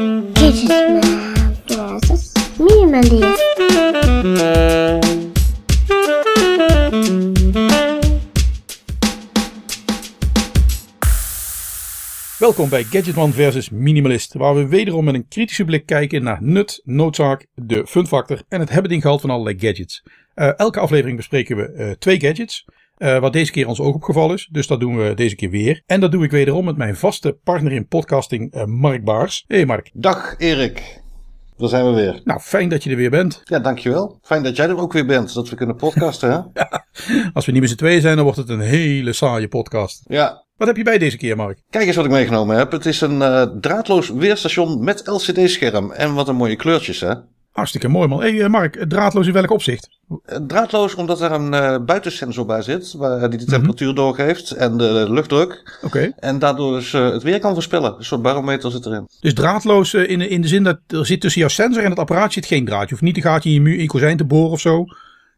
[0.00, 1.02] Gadgetman
[1.66, 3.48] versus Minimalist.
[12.38, 16.80] Welkom bij Gadgetman versus Minimalist, waar we wederom met een kritische blik kijken naar nut,
[16.84, 20.02] noodzaak, de fun factor en het hebben gehad van allerlei gadgets.
[20.34, 22.64] Eh, elke aflevering bespreken we eh, twee gadgets,
[23.00, 25.82] eh, wat deze keer ons oog opgevallen is, dus dat doen we deze keer weer.
[25.86, 29.44] En dat doe ik wederom met mijn vaste partner in podcasting, eh, Mark Baars.
[29.46, 29.90] Hey Mark.
[29.92, 31.00] Dag Erik,
[31.56, 32.20] daar zijn we weer.
[32.24, 33.40] Nou, fijn dat je er weer bent.
[33.44, 34.18] Ja, dankjewel.
[34.22, 36.62] Fijn dat jij er ook weer bent, dat we kunnen podcasten, hè?
[37.34, 40.02] Als we niet met z'n tweeën zijn, dan wordt het een hele saaie podcast.
[40.08, 40.44] Ja.
[40.56, 41.60] Wat heb je bij deze keer, Mark?
[41.70, 42.72] Kijk eens wat ik meegenomen heb.
[42.72, 45.90] Het is een eh, draadloos weerstation met LCD-scherm.
[45.92, 47.14] En wat een mooie kleurtjes, hè?
[47.60, 48.20] Hartstikke mooi man.
[48.20, 49.88] Hey eh, Mark, draadloos in welk opzicht?
[50.24, 53.54] Eh, Draadloos omdat er een eh, buitensensor bij zit, waar die de Mhm.
[53.54, 55.78] temperatuur doorgeeft en de luchtdruk.
[55.82, 56.12] Oké.
[56.18, 57.94] En daardoor dus het weer kan voorspellen.
[57.98, 59.08] Een soort barometer zit erin.
[59.20, 61.90] Dus draadloos eh, in, de- in de zin dat er zit tussen jouw sensor en
[61.90, 62.82] het apparaat zit geen draad.
[62.84, 64.84] Je hoeft niet een gaatje in je, mu- in je kozijn te boren of zo.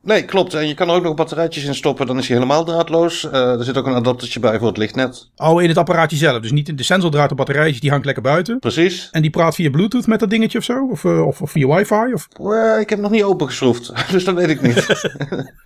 [0.03, 0.55] Nee, klopt.
[0.55, 3.31] En je kan er ook nog batterijtjes in stoppen, dan is hij helemaal draadloos.
[3.31, 5.31] Eh, er zit ook een adaptertje bij voor het lichtnet.
[5.37, 6.41] Oh, in het apparaatje zelf.
[6.41, 8.59] Dus niet in de sensordraad op batterijtjes, die hangt lekker buiten.
[8.59, 9.09] Precies.
[9.11, 10.89] En die praat via Bluetooth met dat dingetje of zo?
[10.91, 12.13] Of, eh, of, of via wifi?
[12.13, 12.29] Of...
[12.41, 14.87] Eh, ik heb nog niet opengeschroefd, dus dat weet ik niet.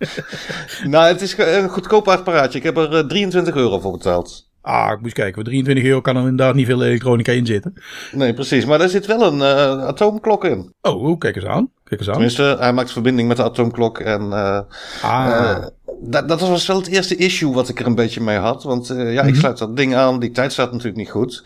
[0.93, 2.57] nou, het is een goedkoop apparaatje.
[2.57, 4.46] Ik heb er eh, 23 euro voor betaald.
[4.67, 5.33] Ah, ik eens kijken.
[5.33, 7.73] Voor 23 euro kan er inderdaad niet veel elektronica in zitten.
[8.11, 8.65] Nee, precies.
[8.65, 10.73] Maar daar zit wel een eh, atoomklok in.
[10.81, 11.71] Oh, kijk eens aan.
[11.83, 12.13] Kijk eens aan.
[12.13, 13.99] Tenminste, hij maakt verbinding met de atoomklok.
[13.99, 14.59] En eh,
[15.01, 15.65] Ah, eh,
[16.01, 18.63] dat, dat was wel het eerste issue wat ik er een beetje mee had.
[18.63, 19.35] Want ja, ik Mhm.
[19.39, 20.19] sluit dat ding aan.
[20.19, 21.43] Die tijd staat natuurlijk niet goed.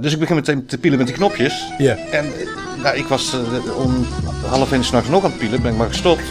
[0.00, 1.68] Dus ik begin meteen te pielen met die knopjes.
[1.78, 1.96] ja.
[1.96, 2.24] En
[2.82, 3.36] nou, ik was
[3.76, 4.04] om
[4.46, 5.62] half één s'nachts nog aan het pielen.
[5.62, 6.22] Ben ik maar gestopt.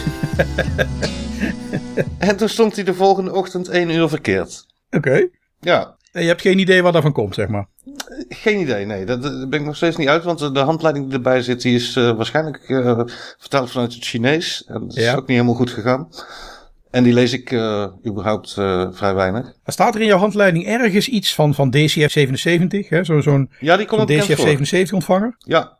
[2.18, 4.66] en toen stond hij de volgende ochtend één uur verkeerd.
[4.90, 5.28] Oké.
[5.60, 7.66] Ja, En je hebt geen idee waar dat van komt, zeg maar.
[8.28, 8.86] geen idee.
[8.86, 10.24] Nee, dat, dat ben ik nog steeds niet uit.
[10.24, 13.00] Want de handleiding die erbij zit, die is eh, waarschijnlijk eh,
[13.38, 14.64] vertaald vanuit het Chinees.
[14.66, 15.12] En dat is Ja.
[15.12, 16.08] ook niet helemaal goed gegaan.
[16.90, 19.52] En die lees ik eh, überhaupt eh, vrij weinig.
[19.64, 23.04] Er staat er in jouw handleiding ergens iets van, van DCF 77, hè?
[23.04, 24.46] Zo, zo'n Ja, die komt zo'n ook bekend DCF voor.
[24.46, 25.34] 77 ontvanger.
[25.38, 25.78] Ja.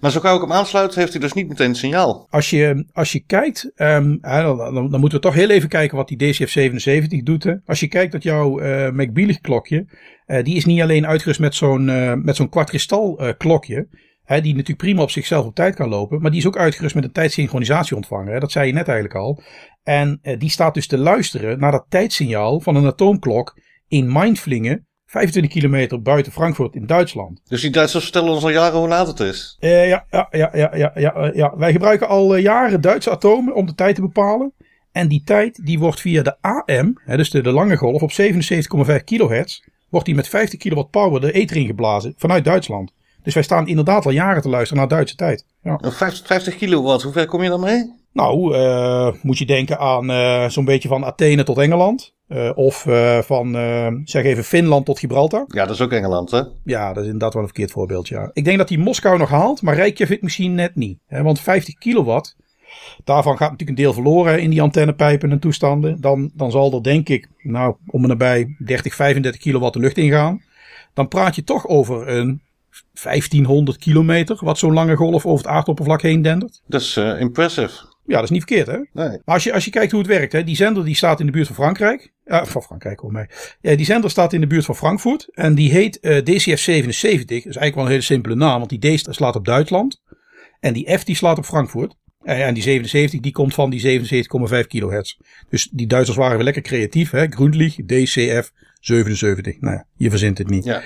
[0.00, 2.26] Maar zo gauw ik hem aansluit, heeft hij dus niet meteen het signaal.
[2.30, 5.96] Als je, als je kijkt, ehm, dan, dan, dan moeten we toch heel even kijken
[5.96, 7.44] wat die DCF 77 doet.
[7.44, 7.54] Hè.
[7.66, 9.86] Als je kijkt dat jouw eh McBealig klokje,
[10.26, 13.88] eh, die is niet alleen uitgerust met zo'n eh, met zo'n kwartkristal klokje.
[14.24, 16.20] Hè, die natuurlijk prima op zichzelf op tijd kan lopen.
[16.20, 18.32] Maar die is ook uitgerust met een tijdssynchronisatie-ontvanger.
[18.32, 18.40] Hè.
[18.40, 19.42] Dat zei je net eigenlijk al.
[19.82, 24.87] En die staat dus te luisteren naar dat tijdsignaal van een atoomklok in Mindflingen.
[25.08, 27.40] 25 kilometer buiten Frankfurt in Duitsland.
[27.48, 29.56] Dus die Duitsers vertellen ons al jaren hoe laat het is.
[29.60, 31.56] Eh, ja, ja, ja, ja, ja, ja, eh, ja.
[31.56, 34.52] Wij gebruiken al eh, jaren Duitse atomen om de tijd te bepalen.
[34.92, 38.12] En die tijd die wordt via de AM, hè, dus de, de lange golf, op
[38.12, 42.92] 77,5 kilohertz, wordt die met 50 kilowatt power de ether ingeblazen vanuit Duitsland.
[43.22, 45.44] Dus wij staan inderdaad al jaren te luisteren naar Duitse tijd.
[45.62, 45.78] Ja.
[45.80, 47.96] Een 50, 50 kilowatt, hoe ver kom je dan mee?
[48.12, 48.56] Nou,
[49.22, 52.16] moet je denken aan zo'n beetje van Athene tot Engeland.
[52.28, 55.44] Eh, of eh, van, eh, zeg even, Finland tot Gibraltar.
[55.48, 56.42] Ja, dat is ook Engeland, hè?
[56.64, 58.30] Ja, dat is inderdaad wel een verkeerd voorbeeld, ja.
[58.32, 60.98] Ik denk dat hij Moskou nog haalt, maar Reykjavik misschien net niet.
[61.06, 62.36] Hè, want 50 kilowatt,
[63.04, 66.00] daarvan gaat natuurlijk een deel verloren in die antennepijpen en toestanden.
[66.00, 69.98] Dan, dan zal er denk ik, nou, om en nabij 30, 35 kilowatt de lucht
[69.98, 70.42] ingaan.
[70.94, 72.42] Dan praat je toch over een
[73.02, 76.62] 1500 kilometer, wat zo'n lange golf over het aardoppervlak heen dendert.
[76.66, 77.87] Dat is impressive.
[78.08, 78.76] Ja, dat is niet verkeerd, hè?
[78.76, 79.18] Nee.
[79.24, 81.26] Maar als je, als je kijkt hoe het werkt, hè, die zender die staat in
[81.26, 82.12] de buurt van Frankrijk.
[82.24, 83.28] Ja, van Frankrijk hoor mij.
[83.60, 85.28] Ja, die zender staat in de buurt van Frankfurt.
[85.34, 87.26] En die heet eh, DCF 77.
[87.26, 90.02] Dat is eigenlijk wel een hele simpele naam, want die D slaat op Duitsland.
[90.60, 91.94] En die F die slaat op Frankfurt.
[92.22, 94.00] En, en die 77 die komt van die
[94.62, 95.16] 77,5 kilohertz.
[95.48, 97.10] Dus die Duitsers waren weer lekker creatief.
[97.10, 97.26] Hè?
[97.26, 99.60] Grundlich, DCF 77.
[99.60, 100.64] Nou ja, je verzint het niet.
[100.64, 100.82] Ja.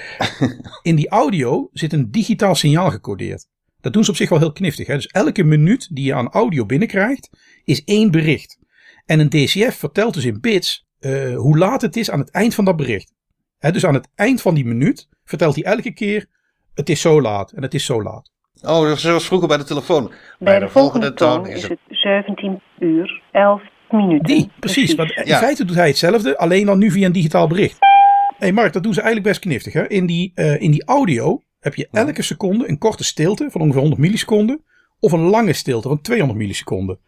[0.83, 3.47] In die audio zit een digitaal signaal gecodeerd.
[3.83, 4.87] Dat doen ze op zich wel heel kniftig.
[4.87, 4.95] Hè?
[4.95, 7.31] Dus elke minuut die je aan audio binnenkrijgt,
[7.65, 8.59] is één bericht.
[9.07, 12.55] En een DCF vertelt dus in bits eh, hoe laat het is aan het eind
[12.55, 13.13] van dat bericht.
[13.59, 16.27] Hè, dus aan het eind van die minuut vertelt hij elke keer:
[16.75, 18.31] het is zo laat en het is zo laat.
[18.63, 20.13] Oh, dat was zoals vroeger bij de telefoon.
[20.39, 24.25] Bij de volgende toon is het 17 uur 11 minuten.
[24.25, 24.95] Die, precies.
[24.95, 25.39] Want in Ja.
[25.39, 27.77] feite doet hij hetzelfde, alleen dan nu via een digitaal bericht.
[27.79, 29.73] Hé hey Mark, dat doen ze eigenlijk best kniftig.
[29.73, 29.89] Hè?
[29.89, 33.81] In, die, eh, in die audio heb je elke seconde een korte stilte van ongeveer
[33.81, 34.63] 100 milliseconden.
[35.01, 36.99] Of een lange stilte van 200 milliseconden.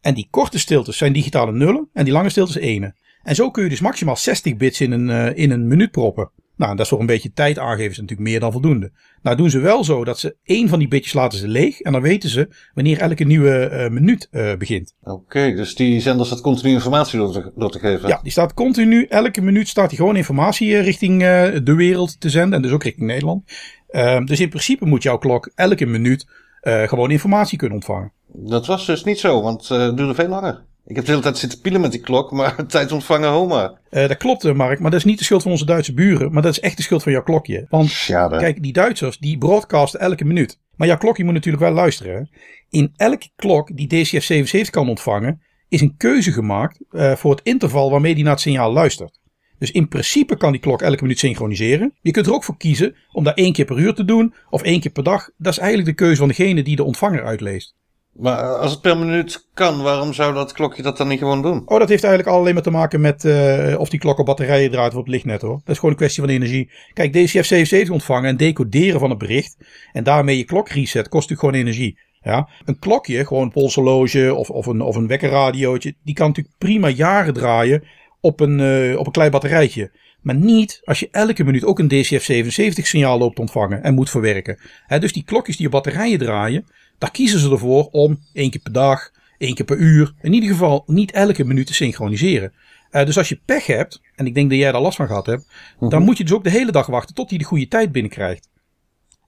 [0.00, 2.94] En die korte stiltes zijn digitale nullen en die lange stiltes ene.
[3.22, 6.30] En zo kun je dus maximaal 60 bits in een, eh, in een minuut proppen.
[6.60, 8.92] Nou, dat is voor een beetje tijd aangeven is natuurlijk meer dan voldoende.
[9.22, 11.80] Nou doen ze wel zo dat ze één van die bitjes laten ze leeg.
[11.80, 14.94] En dan weten ze wanneer elke nieuwe uh, minuut uh, begint.
[15.02, 18.08] Oké, dus die zender staat continu informatie door te, door te, geven?
[18.08, 19.04] Ja, die staat continu.
[19.04, 22.54] Elke minuut staat hij gewoon informatie richting uh, de wereld te zenden.
[22.54, 23.42] En dus ook richting Nederland.
[23.88, 26.26] Ehm, dus in principe moet jouw klok elke minuut
[26.62, 28.12] gewoon informatie kunnen ontvangen.
[28.26, 30.64] Dat was dus niet zo, want het duurde veel langer.
[30.86, 33.78] Ik heb de hele tijd zitten pielen met die klok, maar tijd ontvangen homa.
[33.90, 36.32] Uh, dat klopt, eh, Mark, maar dat is niet de schuld van onze Duitse buren,
[36.32, 37.66] maar dat is echt de schuld van jouw klokje.
[37.68, 40.58] Want kijk, die Duitsers die broadcasten elke minuut.
[40.76, 42.14] Maar jouw klokje moet natuurlijk wel luisteren.
[42.14, 42.22] Hè?
[42.68, 47.40] In elke klok die DCF 77 kan ontvangen, is een keuze gemaakt uh, voor het
[47.42, 49.20] interval waarmee die naar het signaal luistert.
[49.58, 51.94] Dus in principe kan die klok elke minuut synchroniseren.
[52.00, 54.62] Je kunt er ook voor kiezen om dat één keer per uur te doen of
[54.62, 55.30] één keer per dag.
[55.36, 57.74] Dat is eigenlijk de keuze van degene die de ontvanger uitleest.
[58.12, 61.62] Maar als het per minuut kan, waarom zou dat klokje dat dan niet gewoon doen?
[61.66, 64.70] Oh, dat heeft eigenlijk alleen maar te maken met uh, of die klok op batterijen
[64.70, 65.60] draait of op lichtnet hoor.
[65.64, 66.70] Dat is gewoon een kwestie van energie.
[66.92, 69.56] Kijk, DCF 77 ontvangen en decoderen van het bericht
[69.92, 71.98] en daarmee je klok reset kost natuurlijk gewoon energie.
[72.22, 76.56] Ja, een klokje, gewoon een polshorloge of, of, een, of een wekkerradiootje, die kan natuurlijk
[76.58, 77.84] prima jaren draaien
[78.20, 79.90] op een, uh, op een klein batterijtje.
[80.20, 84.10] Maar niet als je elke minuut ook een DCF 77 signaal loopt ontvangen en moet
[84.10, 84.58] verwerken.
[84.98, 86.66] Dus die klokjes die op batterijen draaien,
[87.00, 90.48] daar kiezen ze ervoor om één keer per dag, één keer per uur, in ieder
[90.48, 92.52] geval niet elke minuut te synchroniseren.
[92.90, 95.26] Uh, dus als je pech hebt, en ik denk dat jij daar last van gehad
[95.26, 95.46] hebt,
[95.78, 96.02] dan mhm.
[96.02, 98.48] moet je dus ook de hele dag wachten tot hij de goede tijd binnenkrijgt.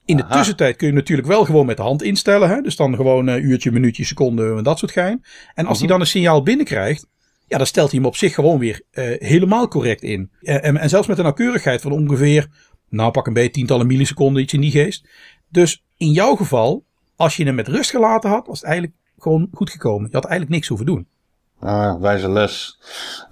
[0.05, 2.49] In de tussentijd kun je natuurlijk wel gewoon met de hand instellen.
[2.49, 2.61] Hè?
[2.61, 5.25] Dus dan gewoon uh, uurtje, minuutje, seconde en dat soort gein.
[5.55, 5.97] En als hij mhm.
[5.97, 7.07] dan een signaal binnenkrijgt,
[7.47, 10.31] ja, dan stelt hij hem op zich gewoon weer uh, helemaal correct in.
[10.41, 12.49] En, en, zelfs met een nauwkeurigheid van ongeveer,
[12.89, 15.09] nou pak een beetje tientallen milliseconden, iets in die geest.
[15.49, 16.85] Dus in jouw geval
[17.23, 20.09] als je hem met rust gelaten had, was het eigenlijk gewoon goed gekomen.
[20.11, 21.09] Je had eigenlijk niks hoeven doen.
[21.65, 22.79] Ah, wijze les.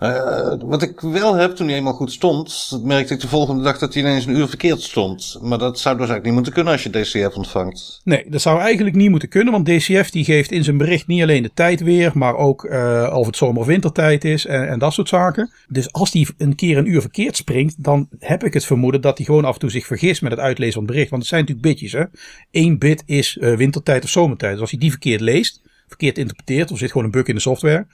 [0.00, 3.78] Uh, wat ik wel heb toen hij eenmaal goed stond, merkte ik de volgende dag
[3.78, 5.38] dat hij ineens een uur verkeerd stond.
[5.42, 8.00] Maar dat zou dus eigenlijk niet moeten kunnen als je DCF ontvangt.
[8.04, 11.22] Nee, dat zou eigenlijk niet moeten kunnen, want DCF die geeft in zijn bericht niet
[11.22, 14.78] alleen de tijd weer, maar ook uh, of het zomer- of wintertijd is en, en
[14.78, 15.50] dat soort zaken.
[15.68, 19.16] Dus als hij een keer een uur verkeerd springt, dan heb ik het vermoeden dat
[19.16, 21.10] hij gewoon af en toe zich vergist met het uitlezen van het bericht.
[21.10, 22.04] Want het zijn natuurlijk bitjes, hè.
[22.50, 24.52] Eén bit is uh, wintertijd of zomertijd.
[24.52, 27.40] Dus als hij die verkeerd leest, verkeerd interpreteert, of zit gewoon een bug in de
[27.40, 27.86] software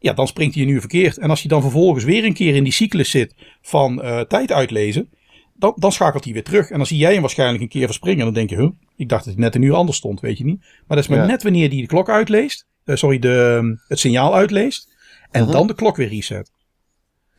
[0.00, 1.18] ja, dan springt hij een uur verkeerd.
[1.18, 4.52] En als hij dan vervolgens weer een keer in die cyclus zit van uh, tijd
[4.52, 5.10] uitlezen,
[5.54, 6.70] dan, dan schakelt hij weer terug.
[6.70, 8.18] En dan zie jij hem waarschijnlijk een keer verspringen.
[8.18, 10.38] En dan denk je, huh, ik dacht dat hij net een uur anders stond, weet
[10.38, 10.60] je niet.
[10.60, 14.34] Maar dat is maar net wanneer hij de klok uitleest, uh, sorry, de, het signaal
[14.34, 14.88] uitleest.
[15.30, 16.52] En uh dan de klok weer reset.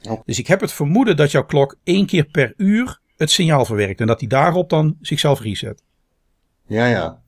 [0.09, 0.21] Oh.
[0.25, 3.99] Dus ik heb het vermoeden dat jouw klok één keer per uur het signaal verwerkt.
[3.99, 5.83] En dat hij daarop dan zichzelf reset.
[6.67, 7.21] Ja, ja.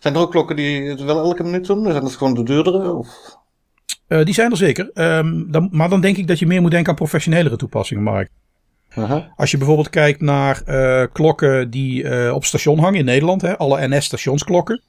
[0.00, 1.82] Zijn er ook klokken die het wel elke minuut doen?
[1.82, 2.92] Zijn dat gewoon de duurdere?
[2.92, 3.37] Of?
[4.08, 4.90] Uh, die zijn er zeker.
[4.94, 8.30] Um, dan, maar dan denk ik dat je meer moet denken aan professionelere toepassingen, Mark.
[8.98, 9.24] Uh -huh.
[9.36, 13.58] Als je bijvoorbeeld kijkt naar uh, klokken die uh, op station hangen in Nederland, hè,
[13.58, 14.82] alle NS-stationsklokken.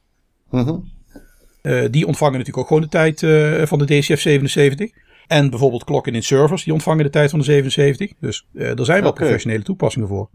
[0.50, 0.68] -huh.
[1.62, 1.92] Mhm.
[1.92, 3.20] die ontvangen natuurlijk ook gewoon de tijd
[3.70, 4.92] van de DCF 77.
[5.28, 8.12] En bijvoorbeeld klokken in servers, die ontvangen de tijd van de 77.
[8.20, 9.26] Dus er zijn wel okay.
[9.26, 10.30] professionele toepassingen voor.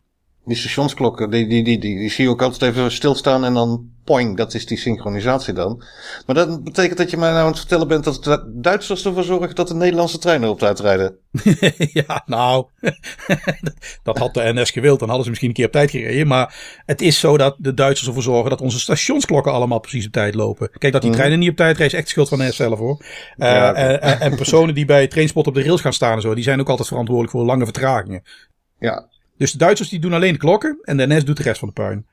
[0.44, 3.92] Die stationsklokken, die, die, die, die, die zie je ook altijd even stilstaan en dan
[4.04, 5.82] poing, dat is die synchronisatie dan.
[6.26, 9.22] Maar dat betekent dat je mij nou aan het vertellen bent dat de Duitsers ervoor
[9.22, 11.16] zorgen dat de Nederlandse treinen op tijd rijden.
[12.06, 12.66] ja, nou,
[14.02, 16.26] dat had de NS gewild, dan hadden ze misschien een keer op tijd gereden.
[16.26, 20.12] Maar het is zo dat de Duitsers ervoor zorgen dat onze stationsklokken allemaal precies op
[20.12, 20.70] tijd lopen.
[20.78, 21.18] Kijk, dat die mhm.
[21.18, 23.04] treinen niet op tijd rijden is echt schuld van NS zelf hoor.
[23.36, 26.44] Uh, en, en, personen die bij Trainspot op de rails gaan staan en zo, die
[26.44, 28.22] zijn ook altijd verantwoordelijk voor lange vertragingen.
[28.78, 31.58] Ja, dus de Duitsers die doen alleen de klokken en de NS doet de rest
[31.58, 32.06] van de puin.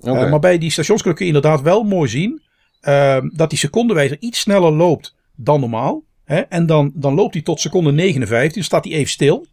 [0.00, 2.42] Uh, maar bij die stationsklokken kun je inderdaad wel mooi zien
[2.82, 6.02] uh, dat die secondenwijzer iets sneller loopt dan normaal.
[6.24, 6.40] Hè?
[6.40, 9.46] En dan, dan loopt hij tot seconde 59, dan staat hij even stil.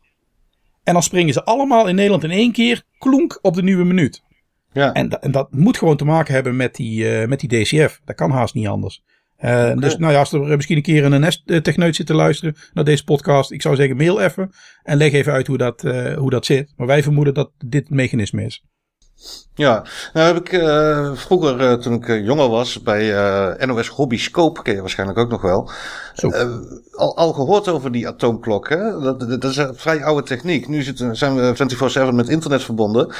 [0.83, 4.23] En dan springen ze allemaal in Nederland in één keer klonk op de nieuwe minuut.
[4.71, 4.93] Ja.
[4.93, 8.01] En, en dat moet gewoon te maken hebben met die, uh, met die DCF.
[8.05, 9.03] Dat kan haast niet anders.
[9.37, 9.75] Okay.
[9.75, 13.03] Dus nou ja, als er misschien een keer een NS-techneut zit te luisteren naar deze
[13.03, 14.51] podcast, ik zou zeggen mail even
[14.83, 16.73] en leg even uit hoe dat, uh, hoe dat zit.
[16.75, 18.63] Maar wij vermoeden dat dit het mechanisme is.
[19.53, 24.73] Ja, nou heb ik uh, vroeger, toen ik jonger was, bij NOS Hobby Scope, ken
[24.73, 25.69] je waarschijnlijk ook nog wel,
[26.91, 28.69] al, al gehoord over die atoomklok.
[28.69, 28.99] Hè?
[28.99, 30.67] Dat, dat, is een vrij oude techniek.
[30.67, 33.13] Nu zitten, zijn we 24-7 met internet verbonden.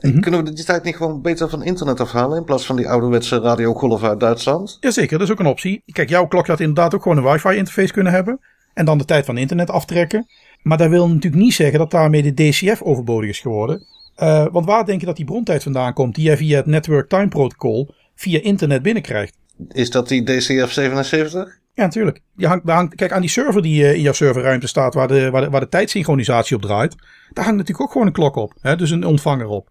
[0.00, 2.88] Mm Kunnen we die tijd niet gewoon beter van internet afhalen in plaats van die
[2.88, 4.76] ouderwetse radiogolf uit Duitsland?
[4.80, 5.82] Jazeker, dat is ook een optie.
[5.86, 8.40] Kijk, jouw klok had inderdaad ook gewoon een wifi interface kunnen hebben.
[8.74, 10.26] En dan de tijd van internet aftrekken.
[10.62, 13.86] Maar dat wil natuurlijk niet zeggen dat daarmee de DCF overbodig is geworden.
[14.16, 17.08] Uh, want waar denk je dat die brontijd vandaan komt die jij via het Network
[17.08, 19.36] Time Protocol via internet binnenkrijgt?
[19.68, 21.58] Is dat die DCF 77?
[21.74, 22.20] Ja, natuurlijk.
[22.36, 25.30] Die hangt, hangt, kijk, aan die server die uh, in jouw serverruimte staat, waar de,
[25.30, 26.94] waar, de, waar de tijdsynchronisatie op draait,
[27.32, 28.54] daar hangt natuurlijk ook gewoon een klok op.
[28.60, 28.76] Hè?
[28.76, 29.68] Dus een ontvanger op.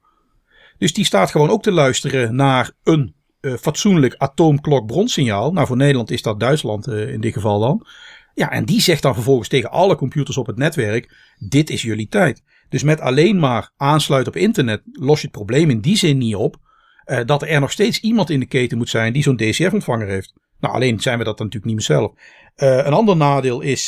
[0.79, 5.51] Dus die staat gewoon ook te luisteren naar een uh, fatsoenlijk atoomklok bronsignaal.
[5.51, 7.87] Nou, voor Nederland is dat Duitsland uh, in dit geval dan.
[8.33, 12.07] Ja, en die zegt dan vervolgens tegen alle computers op het netwerk: dit is jullie
[12.07, 12.43] tijd.
[12.69, 16.35] Dus met alleen maar aansluiten op internet los je het probleem in die zin niet
[16.35, 16.57] op.
[17.05, 20.33] Uh, dat er nog steeds iemand in de keten moet zijn die zo'n DCF-ontvanger heeft.
[20.59, 22.11] Nou, alleen zijn we dat natuurlijk niet meer zelf.
[22.55, 23.87] Een ander nadeel is,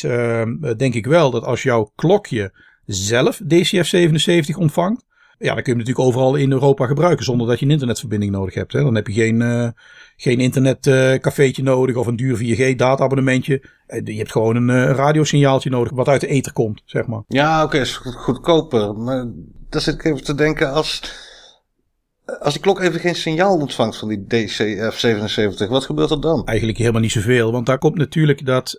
[0.77, 2.53] denk ik wel, dat als jouw klokje
[2.85, 5.05] zelf DCF77 ontvangt.
[5.41, 8.31] Ja, dan kun je hem natuurlijk overal in Europa gebruiken zonder dat je een internetverbinding
[8.31, 8.73] nodig hebt.
[8.73, 8.81] Hè.
[8.81, 9.67] Dan heb je geen, uh,
[10.15, 13.63] geen internetcafeetje nodig of een duur 4G dataabonnementje.
[14.03, 17.23] je hebt gewoon een radiosignaaltje nodig wat uit de ether komt, zeg maar.
[17.27, 18.95] Ja, oké, okay, is goedkoper.
[18.95, 19.25] Maar
[19.69, 21.01] daar zit ik even te denken als
[22.39, 26.45] als die klok even geen signaal ontvangt van die DCF77, wat gebeurt er dan?
[26.45, 28.77] Eigenlijk helemaal niet zoveel, want daar komt natuurlijk dat.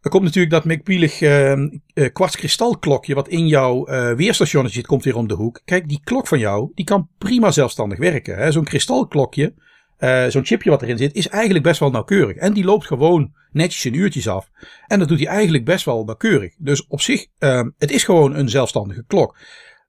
[0.00, 1.66] Er komt natuurlijk dat McPielig uh, uh,
[2.12, 5.60] kwartskristalklokje wat in jouw uh, weerstationnetje zit, komt weer om de hoek.
[5.64, 8.52] Kijk, die klok van jou, die kan prima zelfstandig werken.
[8.52, 9.54] Zo'n kristalklokje,
[9.98, 12.36] uh, zo'n chipje wat erin zit, is eigenlijk best wel nauwkeurig.
[12.36, 14.50] En die loopt gewoon netjes in uurtjes af.
[14.86, 16.54] En dat doet hij eigenlijk best wel nauwkeurig.
[16.58, 19.36] Dus op zich, uh, het is gewoon een zelfstandige klok.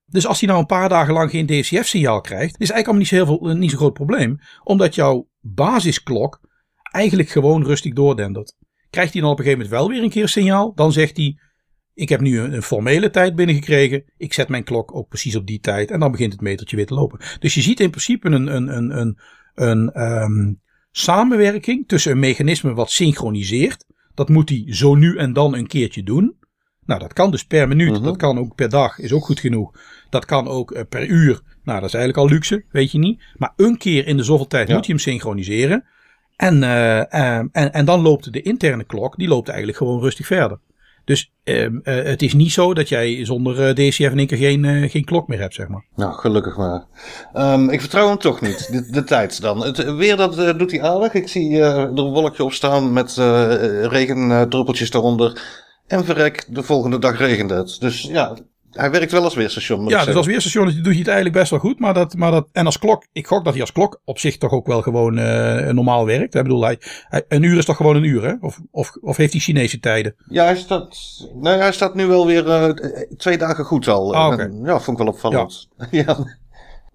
[0.05, 3.07] Dus als hij nou een paar dagen lang geen DCF-signaal krijgt, is eigenlijk allemaal niet
[3.07, 4.39] zo, heel veel, niet zo groot probleem.
[4.63, 6.39] Omdat jouw basisklok
[6.91, 8.55] eigenlijk gewoon rustig doordendert.
[8.89, 11.39] Krijgt hij dan op een gegeven moment wel weer een keer signaal, dan zegt hij:
[11.93, 14.03] Ik heb nu een, formele tijd binnengekregen.
[14.17, 15.91] Ik zet mijn klok ook precies op die tijd.
[15.91, 17.19] En dan begint het metertje weer te lopen.
[17.39, 19.17] Dus je ziet in principe een, een, een, een,
[19.53, 23.85] een um, samenwerking tussen een mechanisme wat synchroniseert.
[24.13, 26.37] Dat moet hij zo nu en dan een keertje doen.
[26.85, 27.91] Nou, dat kan dus per minuut.
[27.91, 28.03] Mhm.
[28.03, 28.99] Dat kan ook per dag.
[28.99, 29.71] Is ook goed genoeg.
[30.09, 31.41] Dat kan ook uh, per uur.
[31.63, 32.65] Nou, dat is eigenlijk al luxe.
[32.69, 33.21] Weet je niet.
[33.35, 35.85] Maar een keer in de zoveel tijd moet je hem synchroniseren.
[36.39, 39.17] En, uh, en, en dan loopt de interne klok.
[39.17, 40.59] Die loopt eigenlijk gewoon rustig verder.
[41.05, 45.05] Dus uh, het is niet zo dat jij zonder DCF in één keer geen, geen
[45.05, 45.85] klok meer hebt, zeg maar.
[45.95, 46.85] Nou, gelukkig maar.
[47.33, 49.63] Um, ik vertrouw hem toch niet, de, de tijd dan.
[49.63, 51.13] Het weer dat doet hij aardig.
[51.13, 53.15] Ik zie er een wolkje op staan met
[53.89, 55.41] regendruppeltjes daaronder.
[55.87, 57.77] En verrek, de volgende dag regent het.
[57.79, 58.37] Dus ja,
[58.71, 59.87] hij werkt wel als weerstation.
[59.87, 61.79] Ja, dus als weerstation doe je het eigenlijk best wel goed.
[61.79, 64.37] Maar dat, maar dat, en als klok, ik gok dat hij als klok op zich
[64.37, 66.35] toch ook wel gewoon uh, normaal werkt.
[66.35, 68.33] Ik bedoel, hij, hij, een uur is toch gewoon een uur, hè?
[68.41, 70.15] Of, of, of heeft hij Chinese tijden?
[70.27, 70.97] Ja, hij staat,
[71.33, 72.69] nee, hij staat nu wel weer uh,
[73.17, 74.15] twee dagen goed al.
[74.15, 74.49] Ah, okay.
[74.63, 75.69] ja, vond ik wel opvallend.
[75.77, 75.87] Ja.
[76.05, 76.17] ja.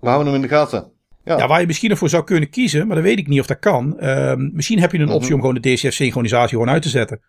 [0.00, 0.92] We houden hem in de gaten.
[1.24, 1.38] Ja.
[1.38, 1.46] ja.
[1.46, 3.96] waar je misschien ervoor zou kunnen kiezen, maar dat weet ik niet of dat kan.
[4.00, 5.34] Uh, misschien heb je een optie mm -hmm.
[5.34, 7.20] om gewoon de DCF-synchronisatie gewoon uit te zetten.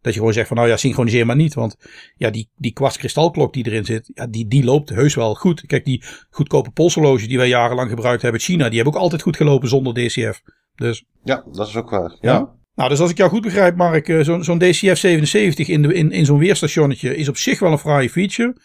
[0.00, 1.54] Dat je gewoon zegt van nou ja, synchroniseer maar niet.
[1.54, 1.76] Want
[2.16, 5.66] ja, die, die kwartskristalklok die erin zit, ja, die, die loopt heus wel goed.
[5.66, 9.22] Kijk, die goedkope polshorloges die wij jarenlang gebruikt hebben in China, die hebben ook altijd
[9.22, 10.42] goed gelopen zonder DCF.
[10.74, 11.04] Dus.
[11.24, 12.16] Ja, dat is ook waar.
[12.20, 12.32] Ja.
[12.32, 12.58] ja?
[12.74, 16.10] Nou, dus als ik jou goed begrijp, Mark, eh, zo'n DCF 77 in, de, in,
[16.10, 18.56] in zo'n weerstationnetje is op zich wel een fraaie feature.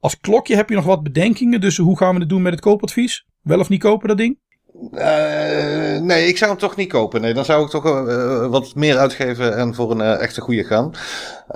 [0.00, 2.60] Als klokje heb je nog wat bedenkingen, dus hoe gaan we het doen met het
[2.60, 3.26] koopadvies?
[3.42, 4.38] Wel of niet kopen dat ding?
[4.82, 7.20] Uh, nee, ik zou hem toch niet kopen.
[7.20, 10.64] Nee, dan zou ik toch uh, wat meer uitgeven en voor een uh, echte goede
[10.64, 10.92] gaan.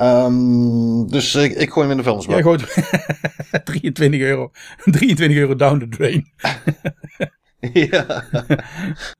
[0.01, 2.35] Um, dus ik, ik gooi hem in de vuilnisbak.
[2.35, 4.51] Jij gooit 23 euro.
[4.85, 6.27] 23 euro down the drain.
[7.73, 8.25] Ja.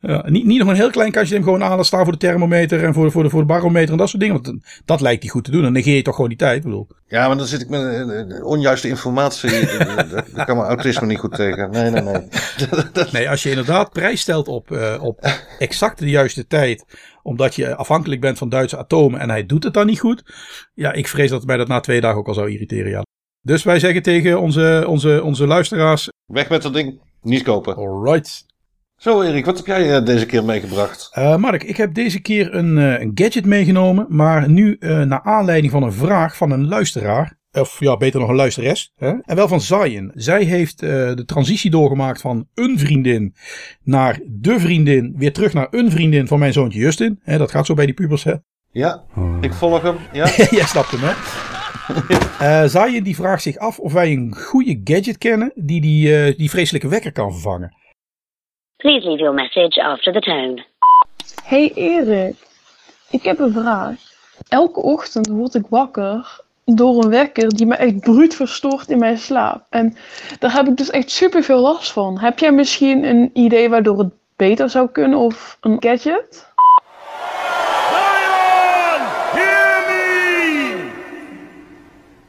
[0.01, 0.29] ja.
[0.29, 2.95] niet, niet nog een heel klein kastje hem gewoon aan staan voor de thermometer en
[2.95, 4.43] voor, voor, de, voor de barometer en dat soort dingen.
[4.43, 5.63] Want dat lijkt hij goed te doen.
[5.63, 6.63] Dan negeer je toch gewoon die tijd.
[6.63, 6.89] bedoel.
[7.07, 9.51] Ja, maar dan zit ik met uh, onjuiste informatie.
[10.35, 11.71] Daar kan mijn autisme niet goed tegen.
[11.71, 12.29] Nee, nee, nee.
[13.13, 16.85] nee, als je inderdaad prijs stelt op, uh, op exact de juiste tijd.
[17.23, 20.23] Omdat je afhankelijk bent van Duitse atomen en hij doet het dan niet goed.
[20.75, 22.91] Ja, ik vrees dat mij dat na twee dagen ook al zou irriteren.
[22.91, 23.03] Ja.
[23.41, 26.11] Dus wij zeggen tegen onze, onze, onze luisteraars.
[26.27, 27.01] Weg met dat ding.
[27.23, 27.77] Niet kopen.
[27.77, 28.47] Alright.
[28.97, 31.11] Zo Erik, wat heb jij uh, deze keer meegebracht?
[31.19, 34.07] Uh, Mark, ik heb deze keer een, uh, een gadget meegenomen.
[34.09, 37.37] Maar nu naar aanleiding van een vraag van een luisteraar.
[37.53, 38.93] Of ja, beter nog een luisteres.
[38.97, 39.09] Hè?
[39.09, 40.11] En wel van Zayen.
[40.15, 43.35] Zij heeft de transitie doorgemaakt van een vriendin
[43.83, 45.15] naar de vriendin.
[45.17, 47.21] Weer terug naar een vriendin van mijn zoontje Justin.
[47.23, 48.35] Hè, dat gaat zo bij die pubers hè.
[48.71, 49.03] Ja,
[49.41, 49.97] ik volg hem.
[50.13, 50.29] Ja.
[50.51, 51.48] Jij snapt hem hè.
[52.43, 56.37] uh, Zayen die vraagt zich af of wij een goede gadget kennen die die, uh,
[56.37, 57.75] die vreselijke wekker kan vervangen.
[58.77, 60.65] Please leave your message after the tone.
[61.45, 62.37] Hey Erik,
[63.11, 63.95] ik heb een vraag.
[64.49, 69.19] Elke ochtend word ik wakker door een wekker die me echt bruut verstoort in mijn
[69.19, 69.67] slaap.
[69.71, 69.97] En
[70.39, 72.19] daar heb ik dus echt super veel last van.
[72.19, 76.48] Heb jij misschien een idee waardoor het beter zou kunnen of een gadget?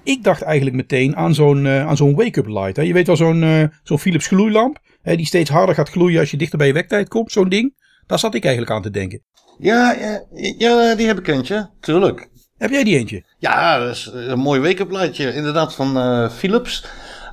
[0.10, 2.76] Ik dacht eigenlijk meteen aan zo'n uh, aan zo'n wake-up light.
[2.76, 2.82] Hè.
[2.82, 4.80] Je weet wel, zo'n uh, zo'n Philips gloeilamp.
[5.02, 7.32] Hè, die steeds harder gaat gloeien als je dichter bij je wektijd komt.
[7.32, 7.76] Zo'n ding.
[8.08, 9.22] Daar zat ik eigenlijk aan te denken.
[9.58, 10.24] Ja, ja,
[10.58, 12.30] ja, die heb ik eentje, tuurlijk.
[12.58, 13.24] Heb jij die eentje?
[13.38, 16.86] Ja, dat is een mooi wekenblaadje, inderdaad, van uh, Philips.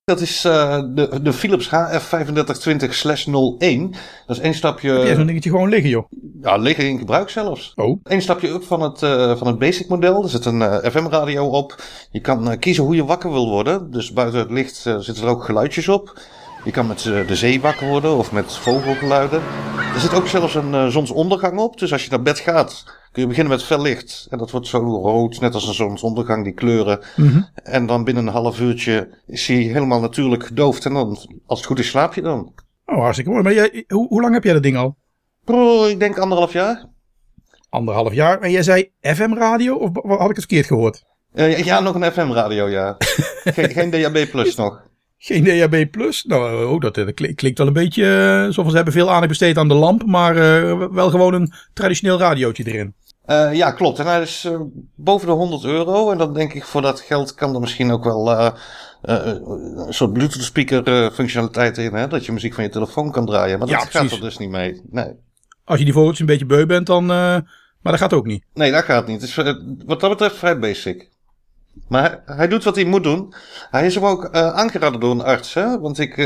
[0.06, 1.70] Dat is uh, de, de Philips HF3520-01.
[4.26, 4.90] Dat is één stapje...
[4.90, 6.04] Heb zo'n dingetje gewoon liggen, joh?
[6.42, 7.72] Ja, liggen in gebruik zelfs.
[7.74, 8.00] Oh.
[8.02, 10.22] Eén stapje up van het, uh, van het basic model.
[10.22, 11.82] Er zit een uh, FM-radio op.
[12.10, 13.90] Je kan kiezen hoe je wakker wil worden.
[13.90, 16.20] Dus buiten het licht zitten er ook geluidjes op.
[16.64, 19.42] Je kan met de zee wakker worden of met vogelgeluiden.
[19.94, 21.78] Er zit ook zelfs een zonsondergang op.
[21.78, 22.84] Dus als je naar bed gaat,
[23.16, 24.26] kun je beginnen met fel licht.
[24.30, 27.00] En dat wordt zo rood, net als een zonsondergang, die kleuren.
[27.16, 27.48] Mm -hmm.
[27.54, 30.84] En dan binnen een half uurtje is hij helemaal natuurlijk gedoofd.
[30.84, 32.52] En dan, als het goed is, slaap je dan.
[32.86, 33.42] Oh, hartstikke mooi.
[33.42, 34.96] Maar jij, hoe, hoe lang heb jij dat ding al?
[35.44, 36.86] Bro, ik denk anderhalf jaar.
[37.68, 38.40] Anderhalf jaar.
[38.40, 39.74] En jij zei FM-radio?
[39.74, 41.04] Of had ik het verkeerd gehoord?
[41.34, 42.96] Uh, ja, nog een FM-radio, ja.
[43.54, 44.82] geen, geen DAB Plus nog.
[45.18, 46.24] Geen DAB Plus?
[46.24, 49.58] Nou, oh, dat, dat klinkt wel een beetje uh, alsof ze hebben veel aandacht besteed
[49.58, 52.94] aan de lamp, maar uh, wel gewoon een traditioneel radiootje erin.
[53.26, 53.98] Uh, ja, klopt.
[53.98, 54.60] En hij is uh,
[54.94, 56.10] boven de 100 euro.
[56.10, 58.50] En dan denk ik, voor dat geld kan er misschien ook wel uh,
[59.02, 61.94] een soort Bluetooth speaker functionaliteit in.
[61.94, 62.08] Hè?
[62.08, 63.58] Dat je muziek van je telefoon kan draaien.
[63.58, 64.82] Maar dat gaat er dus niet mee.
[64.90, 65.12] Nee.
[65.64, 67.06] Als je die vogeltjes een beetje beu bent, dan...
[67.06, 67.42] maar
[67.82, 68.44] dat gaat ook niet.
[68.54, 69.20] Nee, dat gaat niet.
[69.20, 69.54] Het is
[69.86, 71.10] wat dat betreft vrij basic.
[71.88, 73.34] Maar hij doet wat hij moet doen.
[73.70, 75.54] Hij is hem ook aangeraden door een arts.
[75.54, 75.80] Hè?
[75.80, 76.16] Want ik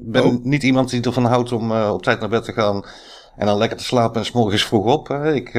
[0.00, 0.44] ben oh.
[0.44, 2.84] niet iemand die ervan houdt om op tijd naar bed te gaan.
[3.36, 5.08] En dan lekker te slapen en s'morgens vroeg op.
[5.08, 5.34] Hè?
[5.34, 5.52] Ik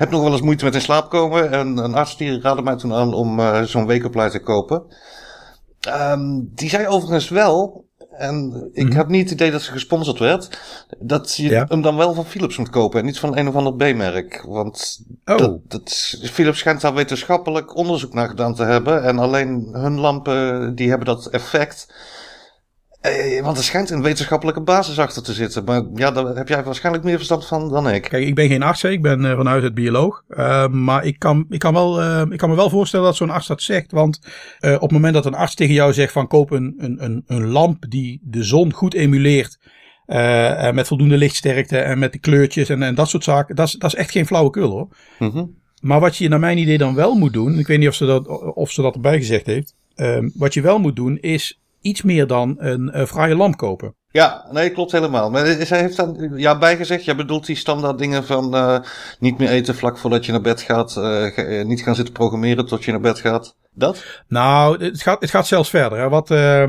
[0.00, 1.52] heb nog wel eens moeite met in slaap komen.
[1.52, 4.82] En een arts die raadde mij toen aan om zo'n weekopleid te kopen.
[5.88, 8.96] Um, die zei overigens wel, en ik mm.
[8.96, 10.58] had niet het idee dat ze gesponsord werd,
[10.98, 11.64] dat je ja?
[11.68, 14.44] hem dan wel van Philips moet kopen en niet van een of ander B-merk.
[14.48, 15.36] Want oh.
[15.36, 19.02] dat, dat, Philips schijnt daar wetenschappelijk onderzoek naar gedaan te hebben.
[19.02, 21.94] En alleen hun lampen, die hebben dat effect.
[23.00, 25.64] Eh, want er schijnt een wetenschappelijke basis achter te zitten.
[25.64, 28.02] Maar ja, daar heb jij waarschijnlijk meer verstand van dan ik.
[28.02, 30.24] Kijk, ik ben geen arts, ik ben uh, vanuit het bioloog.
[30.28, 33.30] Uh, maar ik kan, ik, kan wel, uh, ik kan me wel voorstellen dat zo'n
[33.30, 33.92] arts dat zegt.
[33.92, 34.20] Want
[34.60, 37.84] op het moment dat een arts tegen jou zegt van koop een, een, een, lamp
[37.88, 39.58] die de zon goed emuleert.
[40.72, 43.56] met voldoende lichtsterkte en met de kleurtjes en, en dat soort zaken.
[43.56, 44.88] Dat is, dat is echt geen flauwekul hoor.
[45.18, 45.58] Mm -hmm.
[45.80, 47.58] Maar wat je naar mijn idee dan wel moet doen.
[47.58, 49.74] Ik weet niet of ze dat, of ze dat erbij gezegd heeft.
[50.34, 53.94] wat je wel moet doen is iets meer dan een uh, fraaie lamp kopen.
[54.12, 55.30] Ja, nee, klopt helemaal.
[55.30, 58.78] Maar zij heeft dan ja, bijgezegd, jij bedoelt die standaard dingen van uh,
[59.18, 62.84] niet meer eten vlak voordat je naar bed gaat, uh, niet gaan zitten programmeren tot
[62.84, 63.56] je naar bed gaat.
[63.74, 64.22] Dat?
[64.28, 65.98] Nou, het gaat, het gaat zelfs verder.
[65.98, 66.08] Hè.
[66.08, 66.64] Wat, uh,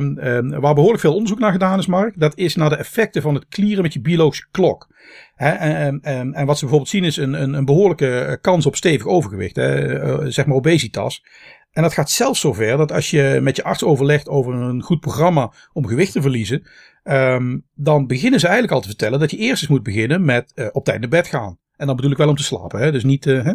[0.60, 3.46] waar behoorlijk veel onderzoek naar gedaan is, Mark, dat is naar de effecten van het
[3.50, 4.88] klieren met je biologische klok.
[5.36, 8.76] Hè, en, en, en, wat ze bijvoorbeeld zien is een, een, een behoorlijke kans op
[8.76, 11.24] stevig overgewicht, hè, zeg maar obesitas.
[11.72, 15.00] En dat gaat zelfs zover dat als je met je arts overlegt over een goed
[15.00, 16.64] programma om gewicht te verliezen,
[17.04, 20.52] um, dan beginnen ze eigenlijk al te vertellen dat je eerst eens moet beginnen met
[20.56, 21.58] uh, op tijd naar bed gaan.
[21.76, 22.92] En dan bedoel ik wel om te slapen, hè?
[22.92, 23.26] dus niet.
[23.26, 23.46] Uh,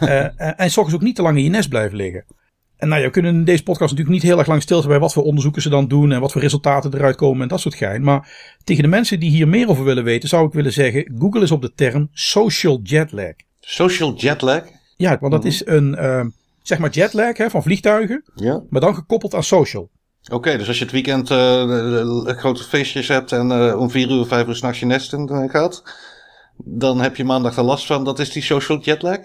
[0.00, 2.24] uh, en s'ochtends ook niet te lang in je nest blijven liggen.
[2.76, 5.00] En nou ja, we kunnen in deze podcast natuurlijk niet heel erg lang stilstaan bij
[5.00, 7.74] wat voor onderzoeken ze dan doen en wat voor resultaten eruit komen en dat soort
[7.74, 8.02] gein.
[8.02, 11.42] Maar tegen de mensen die hier meer over willen weten, zou ik willen zeggen: Google
[11.42, 13.32] is op de term social jetlag.
[13.60, 14.62] Social jetlag?
[14.96, 16.32] Ja, want dat is een
[16.70, 18.22] zeg maar jetlag hè, van vliegtuigen.
[18.34, 18.62] Ja.
[18.70, 19.90] Maar dan gekoppeld aan social.
[20.24, 24.10] Oké, okay, dus als je het weekend uh, grote feestjes hebt en uh, om vier
[24.10, 25.82] uur, vijf uur s'nachts je nest in gaat,
[26.56, 28.04] dan heb je maandag er last van.
[28.04, 29.18] Dat is die social jetlag?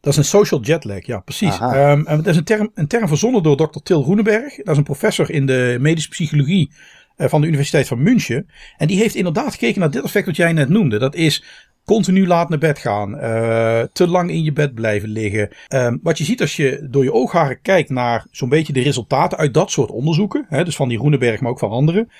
[0.00, 1.60] Dat is een social jetlag, ja, precies.
[1.60, 3.78] Um, en dat is een term, een term verzonnen door Dr.
[3.82, 4.56] Til Groenenberg.
[4.56, 6.72] Dat is een professor in de medische psychologie
[7.16, 8.46] van de Universiteit van München.
[8.76, 10.98] En die heeft inderdaad gekeken naar dit effect wat jij net noemde.
[10.98, 11.44] Dat is
[11.90, 13.14] Continu laat naar bed gaan.
[13.14, 15.48] Uh, te lang in je bed blijven liggen.
[15.68, 19.38] Um, wat je ziet als je door je oogharen kijkt naar zo'n beetje de resultaten
[19.38, 20.46] uit dat soort onderzoeken.
[20.48, 22.10] Hè, dus van die Roenenberg, maar ook van anderen.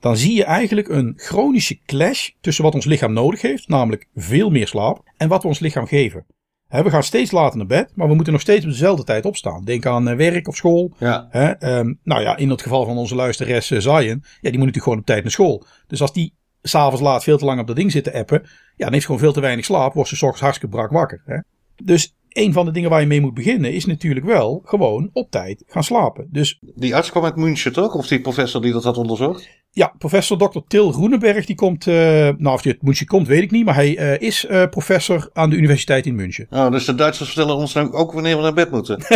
[0.00, 3.68] Dan zie je eigenlijk een chronische clash tussen wat ons lichaam nodig heeft.
[3.68, 5.02] Namelijk veel meer slaap.
[5.16, 6.26] En wat we ons lichaam geven.
[6.68, 9.24] He, we gaan steeds later naar bed, maar we moeten nog steeds op dezelfde tijd
[9.24, 9.64] opstaan.
[9.64, 10.92] Denk aan uh, werk of school.
[10.98, 11.26] Ja.
[11.30, 14.58] He, um, nou ja, in het geval van onze luisteres uh, Zion, ja, die moet
[14.58, 15.64] natuurlijk gewoon op tijd naar school.
[15.86, 18.42] Dus als die s'avonds laat veel te lang op dat ding zitten appen.
[18.80, 19.94] Ja, dan heeft gewoon veel te weinig slaap.
[19.94, 21.22] Wordt ze s ochtends hartstikke brak wakker.
[21.24, 21.36] Hè?
[21.82, 25.30] Dus een van de dingen waar je mee moet beginnen is natuurlijk wel gewoon op
[25.30, 26.28] tijd gaan slapen.
[26.30, 27.94] Dus, die arts kwam uit München toch?
[27.94, 29.48] Of die professor die dat had onderzocht?
[29.70, 30.58] Ja, professor Dr.
[30.68, 31.46] Til Groenenberg.
[31.46, 31.94] Die komt, uh,
[32.36, 33.64] nou of hij uit München komt weet ik niet.
[33.64, 36.46] Maar hij uh, is uh, professor aan de universiteit in München.
[36.50, 39.02] Oh, dus de Duitsers vertellen ons nou ook wanneer we naar bed moeten.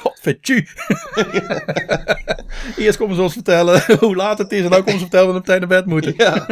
[0.00, 0.66] Godvertju.
[2.76, 4.64] Eerst komen ze ons vertellen hoe laat het is.
[4.64, 6.14] En dan komen ze vertellen dat we op tijd naar bed moeten.
[6.16, 6.46] Ja.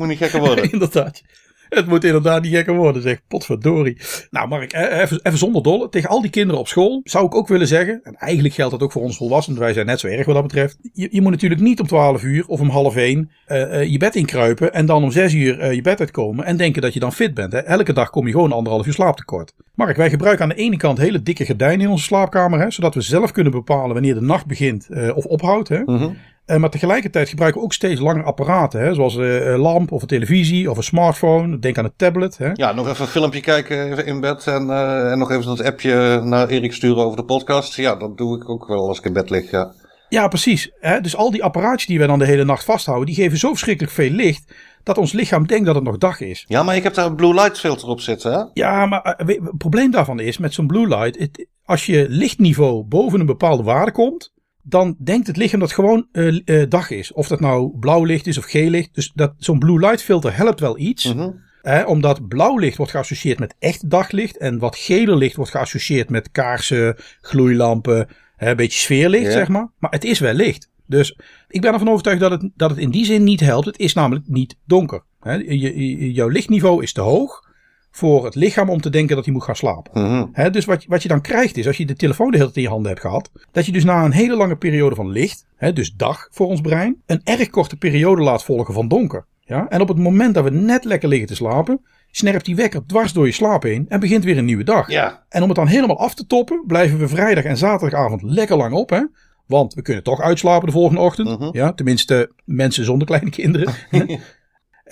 [0.00, 0.70] Moet niet gekker worden.
[0.72, 1.22] Inderdaad.
[1.68, 3.20] Het moet inderdaad niet gekker worden, zeg.
[3.28, 3.96] Potverdorie.
[4.30, 5.88] Nou, Mark, eh, even, even zonder dolle.
[5.88, 8.00] Tegen al die kinderen op school zou ik ook willen zeggen.
[8.02, 9.60] En eigenlijk geldt dat ook voor ons volwassenen.
[9.60, 10.78] Wij zijn net zo erg wat dat betreft.
[10.92, 13.98] Je, je moet natuurlijk niet om 12 uur of om half 1 uh, uh, je
[13.98, 14.72] bed inkruipen.
[14.72, 16.44] En dan om 6 uur uh, je bed uitkomen.
[16.44, 17.52] En denken dat je dan fit bent.
[17.52, 17.58] Hè?
[17.58, 19.52] Elke dag kom je gewoon anderhalf uur slaaptekort.
[19.74, 22.60] Mark, wij gebruiken aan de ene kant hele dikke gordijnen in onze slaapkamer.
[22.60, 22.70] Hè?
[22.70, 25.68] Zodat we zelf kunnen bepalen wanneer de nacht begint of ophoudt.
[25.68, 25.78] Hè?
[25.78, 26.16] Mm -hmm.
[26.50, 28.80] Uh, maar tegelijkertijd gebruiken we ook steeds langer apparaten.
[28.80, 31.58] Hè, zoals een lamp of een televisie of een smartphone.
[31.58, 32.38] Denk aan een tablet.
[32.38, 32.50] Hè.
[32.54, 34.46] Ja, nog even een filmpje kijken in bed.
[34.46, 37.74] En, uh, en nog even dat appje naar Erik sturen over de podcast.
[37.74, 39.50] Ja, dat doe ik ook wel als ik in bed lig.
[39.50, 39.72] Ja,
[40.08, 40.70] ja precies.
[40.80, 41.00] Hè.
[41.00, 43.06] Dus al die apparaatjes die wij dan de hele nacht vasthouden.
[43.06, 44.54] Die geven zo verschrikkelijk veel licht.
[44.82, 46.44] Dat ons lichaam denkt dat het nog dag is.
[46.48, 48.32] Ja, maar ik heb daar een blue light filter op zitten.
[48.32, 48.42] Hè?
[48.52, 51.18] Ja, maar het probleem daarvan is met zo'n blue light.
[51.18, 54.32] Het, als je lichtniveau boven een bepaalde waarde komt
[54.70, 57.12] dan denkt het lichaam dat het gewoon uh, uh, dag is.
[57.12, 58.94] Of dat nou blauw licht is of geel licht.
[58.94, 61.12] Dus dat, zo'n blue light filter helpt wel iets.
[61.12, 61.40] Mm -hmm.
[61.62, 64.36] eh, omdat blauw licht wordt geassocieerd met echt daglicht.
[64.36, 68.08] En wat gele licht wordt geassocieerd met kaarsen, gloeilampen.
[68.36, 69.36] een beetje sfeerlicht, yeah.
[69.36, 69.70] zeg maar.
[69.78, 70.70] Maar het is wel licht.
[70.86, 73.66] Dus ik ben ervan overtuigd dat het, dat het in die zin niet helpt.
[73.66, 75.02] Het is namelijk niet donker.
[75.22, 77.48] Je, je, jouw lichtniveau is te hoog
[77.90, 80.02] voor het lichaam om te denken dat hij moet gaan slapen.
[80.02, 80.28] Mm -hmm.
[80.32, 82.56] He, dus wat, wat je dan krijgt is, als je de telefoon de hele tijd
[82.56, 85.46] in je handen hebt gehad, dat je dus na een hele lange periode van licht,
[85.56, 89.26] he, dus dag voor ons brein, een erg korte periode laat volgen van donker.
[89.40, 89.68] Ja?
[89.68, 93.12] En op het moment dat we net lekker liggen te slapen, snerpt die wekker dwars
[93.12, 94.90] door je slaap heen en begint weer een nieuwe dag.
[94.90, 95.24] Ja.
[95.28, 98.74] En om het dan helemaal af te toppen, blijven we vrijdag en zaterdagavond lekker lang
[98.74, 98.90] op.
[98.90, 99.04] Hè?
[99.46, 101.28] Want we kunnen toch uitslapen de volgende ochtend.
[101.28, 101.48] Mhm.
[101.52, 103.74] Ja, tenminste, mensen zonder kleine kinderen.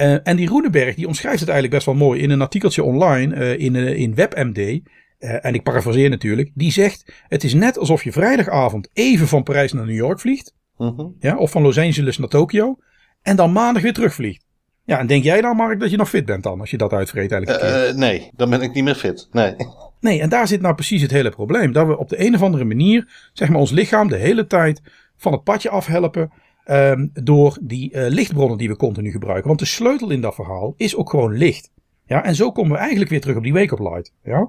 [0.01, 3.37] Uh, en die Roeneberg die omschrijft het eigenlijk best wel mooi in een artikeltje online
[3.37, 4.81] uh, in, uh, in WebMD.
[5.19, 6.51] en ik parafraseer natuurlijk.
[6.55, 10.55] Die zegt: Het is net alsof je vrijdagavond even van Parijs naar New York vliegt.
[10.77, 11.17] Mm-hmm.
[11.19, 12.77] Ja, of van Los Angeles naar Tokio.
[13.23, 14.47] En dan maandag weer terugvliegt.
[14.85, 16.61] Ja, en denk jij dan, Mark, dat je nog fit bent dan?
[16.61, 17.97] Als je dat uitvreet eigenlijk.
[17.97, 19.29] nee, dan ben ik niet meer fit.
[19.33, 19.55] Nee.
[20.01, 21.73] Nee, en daar zit nou precies het hele probleem.
[21.73, 24.81] Dat we op de een of andere manier, zeg maar, ons lichaam de hele tijd
[25.17, 26.33] van het padje afhelpen.
[26.71, 29.47] Um, door die uh, lichtbronnen die we continu gebruiken.
[29.47, 31.71] Want de sleutel in dat verhaal is ook gewoon licht.
[32.07, 34.13] Ja, en zo komen we eigenlijk weer terug op die wake-up light.
[34.23, 34.49] Ja?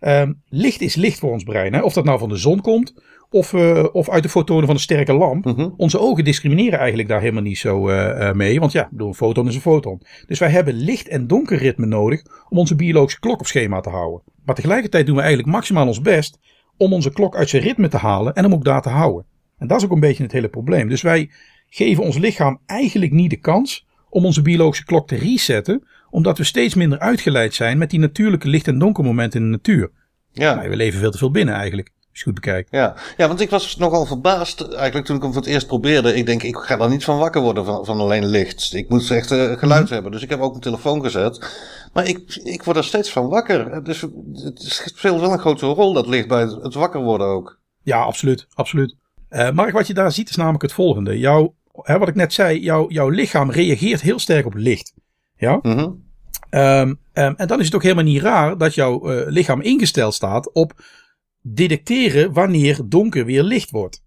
[0.00, 1.72] Um, licht is licht voor ons brein.
[1.72, 1.80] Hè?
[1.80, 2.94] Of dat nou van de zon komt,
[3.30, 5.44] of, uh, of uit de fotonen van een sterke lamp.
[5.44, 5.74] Mm-hmm.
[5.76, 8.60] Onze ogen discrimineren eigenlijk daar helemaal niet zo uh, mee.
[8.60, 10.02] Want ja, bedoel, een foton is een foton.
[10.26, 14.22] Dus wij hebben licht- en donkerritme nodig om onze biologische klok op schema te houden.
[14.44, 16.38] Maar tegelijkertijd doen we eigenlijk maximaal ons best
[16.76, 19.24] om onze klok uit zijn ritme te halen en hem ook daar te houden.
[19.58, 20.88] En dat is ook een beetje het hele probleem.
[20.88, 21.30] Dus wij
[21.74, 26.44] geven ons lichaam eigenlijk niet de kans om onze biologische klok te resetten, omdat we
[26.44, 29.90] steeds minder uitgeleid zijn met die natuurlijke licht- en donkermomenten in de natuur.
[30.32, 30.54] Ja.
[30.54, 32.68] Nou, we leven veel te veel binnen eigenlijk, als je goed bekijkt.
[32.70, 32.94] Ja.
[33.16, 36.14] ja, want ik was nogal verbaasd eigenlijk toen ik hem voor het eerst probeerde.
[36.14, 38.74] Ik denk, ik ga daar niet van wakker worden van, van alleen licht.
[38.74, 39.92] Ik moet echt uh, geluid Mhm.
[39.92, 40.12] hebben.
[40.12, 41.50] Dus ik heb ook mijn telefoon gezet.
[41.92, 43.84] Maar ik, ik word er steeds van wakker.
[43.84, 44.00] Dus
[44.44, 47.58] het speelt wel een grote rol, dat licht, bij het, het wakker worden ook.
[47.82, 48.46] Ja, absoluut.
[48.54, 48.94] absoluut.
[49.30, 51.18] Uh, Mark, wat je daar ziet is namelijk het volgende.
[51.18, 54.94] Jouw, hè, wat ik net zei, jouw, jouw lichaam reageert heel sterk op licht.
[55.36, 55.58] Ja?
[55.62, 56.10] Mm-hmm.
[56.50, 60.14] Um, um, en dan is het ook helemaal niet raar dat jouw uh, lichaam ingesteld
[60.14, 60.84] staat op
[61.40, 64.02] detecteren wanneer donker weer licht wordt.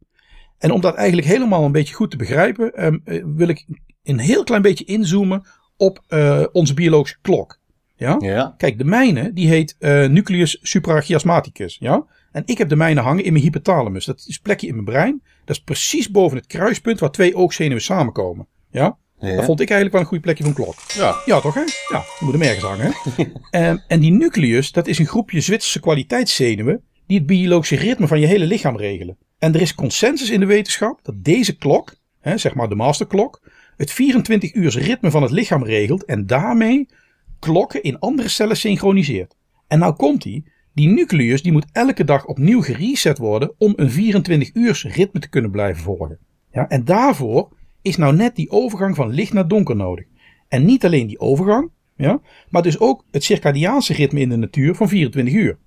[0.57, 3.65] En om dat eigenlijk helemaal een beetje goed te begrijpen, um, uh, wil ik
[4.03, 5.45] een heel klein beetje inzoomen
[5.77, 7.59] op uh, onze biologische klok.
[7.95, 8.15] Ja?
[8.19, 8.53] ja?
[8.57, 11.77] Kijk, de mijne die heet uh, nucleus suprachiasmaticus.
[11.79, 12.05] Ja?
[12.31, 14.05] En ik heb de mijne hangen in mijn hypothalamus.
[14.05, 15.21] Dat is een plekje in mijn brein.
[15.45, 18.47] Dat is precies boven het kruispunt waar twee oogzenuwen samenkomen.
[18.69, 18.97] Ja?
[19.19, 19.35] ja?
[19.35, 20.75] Dat vond ik eigenlijk wel een goed plekje van klok.
[20.93, 21.21] Ja.
[21.25, 21.63] Ja, toch hè?
[21.89, 22.93] Ja, je moet hem ergens hangen.
[23.49, 28.19] en, en die nucleus, dat is een groepje Zwitserse kwaliteitszenuwen die het biologische ritme van
[28.19, 29.17] je hele lichaam regelen.
[29.39, 33.41] En er is consensus in de wetenschap dat deze klok, hè, zeg maar de masterklok,
[33.77, 36.87] het 24 uur ritme van het lichaam regelt en daarmee
[37.39, 39.35] klokken in andere cellen synchroniseert.
[39.67, 40.45] En nou komt die,
[40.75, 45.29] die nucleus die moet elke dag opnieuw gereset worden om een 24 uur ritme te
[45.29, 46.17] kunnen blijven volgen.
[46.51, 47.49] Ja, en daarvoor
[47.81, 50.05] is nou net die overgang van licht naar donker nodig.
[50.47, 54.75] En niet alleen die overgang, ja, maar dus ook het circadiaanse ritme in de natuur
[54.75, 55.57] van 24 uur.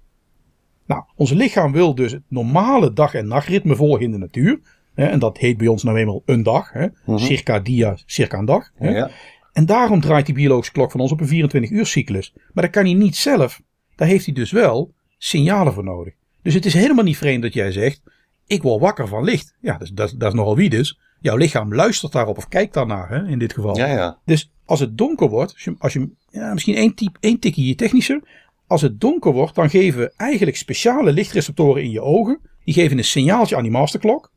[0.87, 4.61] Nou, ons lichaam wil dus het normale dag- en nachtritme volgen in de natuur.
[4.95, 6.73] Hè, en dat heet bij ons nou eenmaal een dag.
[6.73, 7.19] Hè, Mhm.
[7.19, 8.71] Circa dia, circa een dag.
[8.75, 8.91] Hè.
[8.91, 9.11] Ja.
[9.53, 12.33] En daarom draait die biologische klok van ons op een 24 uur cyclus.
[12.53, 13.61] Maar dat kan hij niet zelf.
[13.97, 16.15] Daar heeft hij dus wel signalen voor nodig.
[16.43, 18.03] Dus het is helemaal niet vreemd dat jij zegt,
[18.47, 19.57] ik word wakker van licht.
[19.61, 20.99] Ja, dat, dat, dat is nogal wie dus.
[21.21, 23.77] Jouw lichaam luistert daarop of kijkt daarnaar hè, in dit geval.
[23.77, 24.19] Ja, ja.
[24.25, 27.63] Dus als het donker wordt, als je, als je ja, misschien één, type, één tikje
[27.63, 28.47] hier technischer.
[28.67, 32.41] Als het donker wordt, dan geven eigenlijk speciale lichtreceptoren in je ogen.
[32.65, 34.33] Die geven een signaaltje aan die masterklok.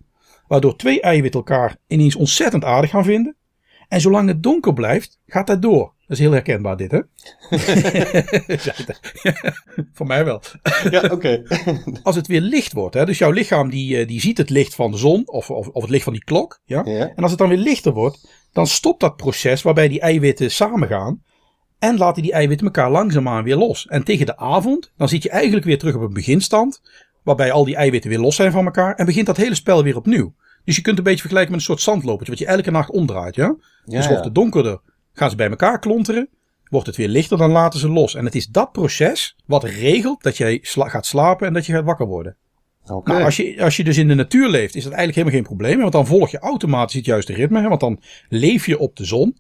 [0.47, 3.35] Waardoor twee eiwitten elkaar ineens ontzettend aardig gaan vinden.
[3.87, 5.93] En zolang het donker blijft, gaat dat door.
[6.11, 6.99] Dat is heel herkenbaar dit, hè?
[9.97, 10.41] Voor mij wel.
[10.89, 11.43] ja, oké.
[12.03, 14.75] Als het weer licht wordt, hè, dus jouw lichaam die, eh, die ziet het licht
[14.75, 16.59] van de zon of, of, of het licht van die klok.
[16.65, 16.81] Ja?
[16.85, 17.13] Ja.
[17.15, 21.23] En als het dan weer lichter wordt, dan stopt dat proces waarbij die eiwitten samengaan.
[21.79, 23.87] En laten die eiwitten elkaar langzaamaan weer los.
[23.87, 26.81] En tegen de avond, dan zit je eigenlijk weer terug op een beginstand.
[27.23, 28.95] Waarbij al die eiwitten weer los zijn van elkaar.
[28.95, 30.33] En begint dat hele spel weer opnieuw.
[30.63, 32.31] Dus je kunt een beetje vergelijken met een soort zandlopertje.
[32.31, 33.35] Wat je elke nacht omdraait.
[33.35, 33.55] Ja?
[33.85, 34.79] Ja, dus wordt het donkerder,
[35.13, 36.29] gaan ze bij elkaar klonteren.
[36.69, 38.15] Wordt het weer lichter, dan laten ze los.
[38.15, 41.73] En het is dat proces wat regelt dat jij sla- gaat slapen en dat je
[41.73, 42.37] gaat wakker worden.
[42.85, 43.11] Oké.
[43.11, 45.57] Nou, als je, als je dus in de natuur leeft, is dat eigenlijk helemaal geen
[45.57, 45.79] probleem.
[45.79, 47.61] Want dan volg je automatisch het juiste ritme.
[47.61, 47.67] Hè?
[47.67, 49.37] Want dan leef je op de zon.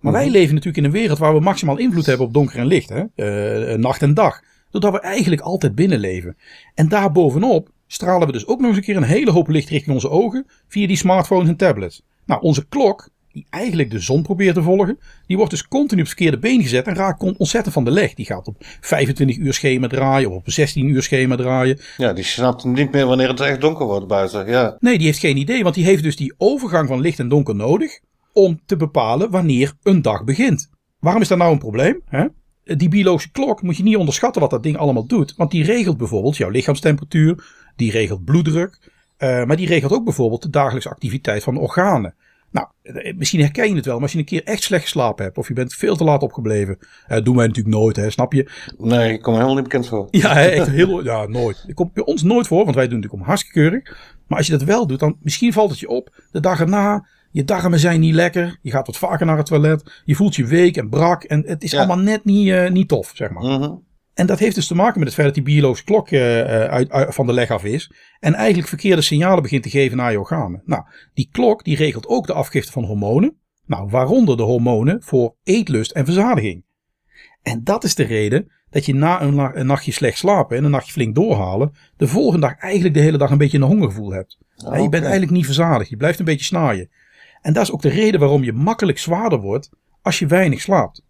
[0.00, 2.66] Maar wij leven natuurlijk in een wereld waar we maximaal invloed hebben op donker en
[2.66, 2.88] licht.
[2.88, 3.04] Hè?
[3.14, 4.40] Eh, nacht en dag.
[4.70, 6.36] Doordat we eigenlijk altijd binnen leven.
[6.74, 9.94] En daarbovenop stralen we dus ook nog eens een keer een hele hoop licht richting
[9.94, 10.46] onze ogen.
[10.68, 12.02] Via die smartphones en tablets.
[12.26, 14.98] Nou, onze klok, die eigenlijk de zon probeert te volgen.
[15.26, 16.86] Die wordt dus continu op het verkeerde been gezet.
[16.86, 18.14] En raakt ontzettend van de leg.
[18.14, 20.30] Die gaat op 25 uur schema draaien.
[20.30, 21.80] Of op 16 uur schema draaien.
[21.96, 24.46] Ja, die snapt niet meer wanneer het echt donker wordt buiten.
[24.46, 24.76] Ja.
[24.80, 27.54] Nee, die heeft geen idee, want die heeft dus die overgang van licht en donker
[27.54, 28.00] nodig
[28.32, 30.70] om te bepalen wanneer een dag begint.
[30.98, 32.00] Waarom is dat nou een probleem?
[32.04, 32.26] Hè?
[32.64, 35.96] Die biologische klok moet je niet onderschatten wat dat ding allemaal doet, want die regelt
[35.96, 37.44] bijvoorbeeld jouw lichaamstemperatuur,
[37.76, 42.14] die regelt bloeddruk, eh, maar die regelt ook bijvoorbeeld de dagelijkse activiteit van organen.
[42.54, 45.24] Nou, eh, misschien herken je het wel, maar als je een keer echt slecht geslapen
[45.24, 48.32] hebt of je bent veel te laat opgebleven, eh, doen wij natuurlijk nooit, hè, snap
[48.32, 48.50] je?
[48.78, 50.08] Nee, ik kom helemaal niet bekend voor.
[50.10, 51.62] Ja, hè, echt heel, ja, nooit.
[51.66, 53.96] Dat komt bij ons nooit voor, want wij doen natuurlijk om hartstikke keurig.
[54.26, 56.22] Maar als je dat wel doet, dan misschien valt het je op.
[56.30, 58.58] De dag erna, je darmen zijn niet lekker.
[58.62, 60.02] Je gaat wat vaker naar het toilet.
[60.04, 61.22] Je voelt je week en brak.
[61.24, 61.78] En het is Ja.
[61.78, 63.42] allemaal net niet, eh, niet tof, zeg maar.
[63.42, 63.72] Mhm.
[64.14, 66.70] En dat heeft dus te maken met het feit dat die biologische klok eh, eh,
[66.70, 67.92] uit, uit- van de leg af is.
[68.20, 70.62] En eigenlijk verkeerde signalen begint te geven naar je organen.
[70.64, 70.82] Nou,
[71.14, 73.36] die klok die regelt ook de afgifte van hormonen.
[73.66, 76.64] Nou, waaronder de hormonen voor eetlust en verzadiging.
[77.42, 80.64] En dat is de reden dat je na een, na- een nachtje slecht slapen en
[80.64, 84.12] een nachtje flink doorhalen, de volgende dag eigenlijk de hele dag een beetje een hongergevoel
[84.12, 84.38] hebt.
[84.56, 86.90] Hè, Je bent eigenlijk niet verzadigd, je blijft een beetje snaaien.
[87.40, 89.70] En dat is ook de reden waarom je makkelijk zwaarder wordt
[90.02, 91.02] als je weinig slaapt.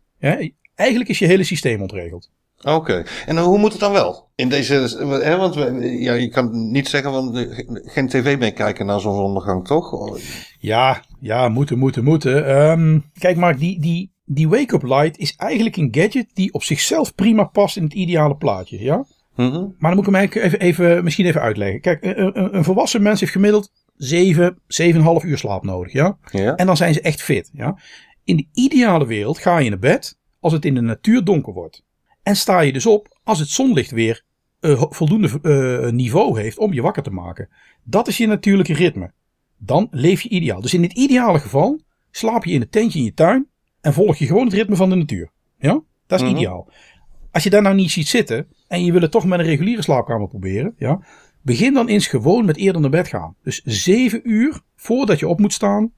[0.75, 2.31] Eigenlijk is je hele systeem ontregeld.
[2.65, 3.03] Oké.
[3.27, 4.29] En hoe moet het dan wel?
[4.35, 4.75] In deze,
[5.23, 10.19] hè, want we, ja, je kan niet zeggen eh, geen tv meekijken naar zonsondergang, toch?
[10.59, 12.47] Ja, ja, moeten, moeten, moeten.
[12.47, 17.15] Ehm, kijk, Mark, die, die, die wake-up light is eigenlijk een gadget die op zichzelf
[17.15, 18.83] prima past in het ideale plaatje.
[18.83, 19.05] Ja?
[19.37, 19.53] Mhm.
[19.53, 21.81] Maar dan moet ik hem eigenlijk even, even, misschien even uitleggen.
[21.81, 25.93] Kijk, een, een, een volwassen mens heeft gemiddeld 7, 7,5 uur slaap nodig.
[25.93, 26.19] Ja?
[26.31, 26.55] Ja.
[26.55, 27.51] En dan zijn ze echt fit.
[27.53, 27.79] Ja?
[28.25, 31.84] In de ideale wereld ga je naar bed als het in de natuur donker wordt.
[32.25, 34.23] En sta je dus op als het zonlicht weer
[34.61, 37.49] ho- voldoende eh, niveau heeft om je wakker te maken.
[37.83, 39.13] Dat is je natuurlijke ritme.
[39.59, 40.61] Dan leef je ideaal.
[40.61, 43.49] Dus in dit ideale geval slaap je in het tentje in je tuin
[43.81, 45.31] en volg je gewoon het ritme van de natuur.
[45.59, 45.81] Ja?
[46.07, 46.37] Dat is Mhm.
[46.37, 46.69] ideaal.
[47.31, 49.83] Als je daar nou niet ziet zitten en je wil het toch met een reguliere
[49.83, 51.01] slaapkamer proberen, ja,
[51.43, 53.35] begin dan eens gewoon met eerder naar bed gaan.
[53.43, 55.93] Dus zeven uur voordat je op moet staan,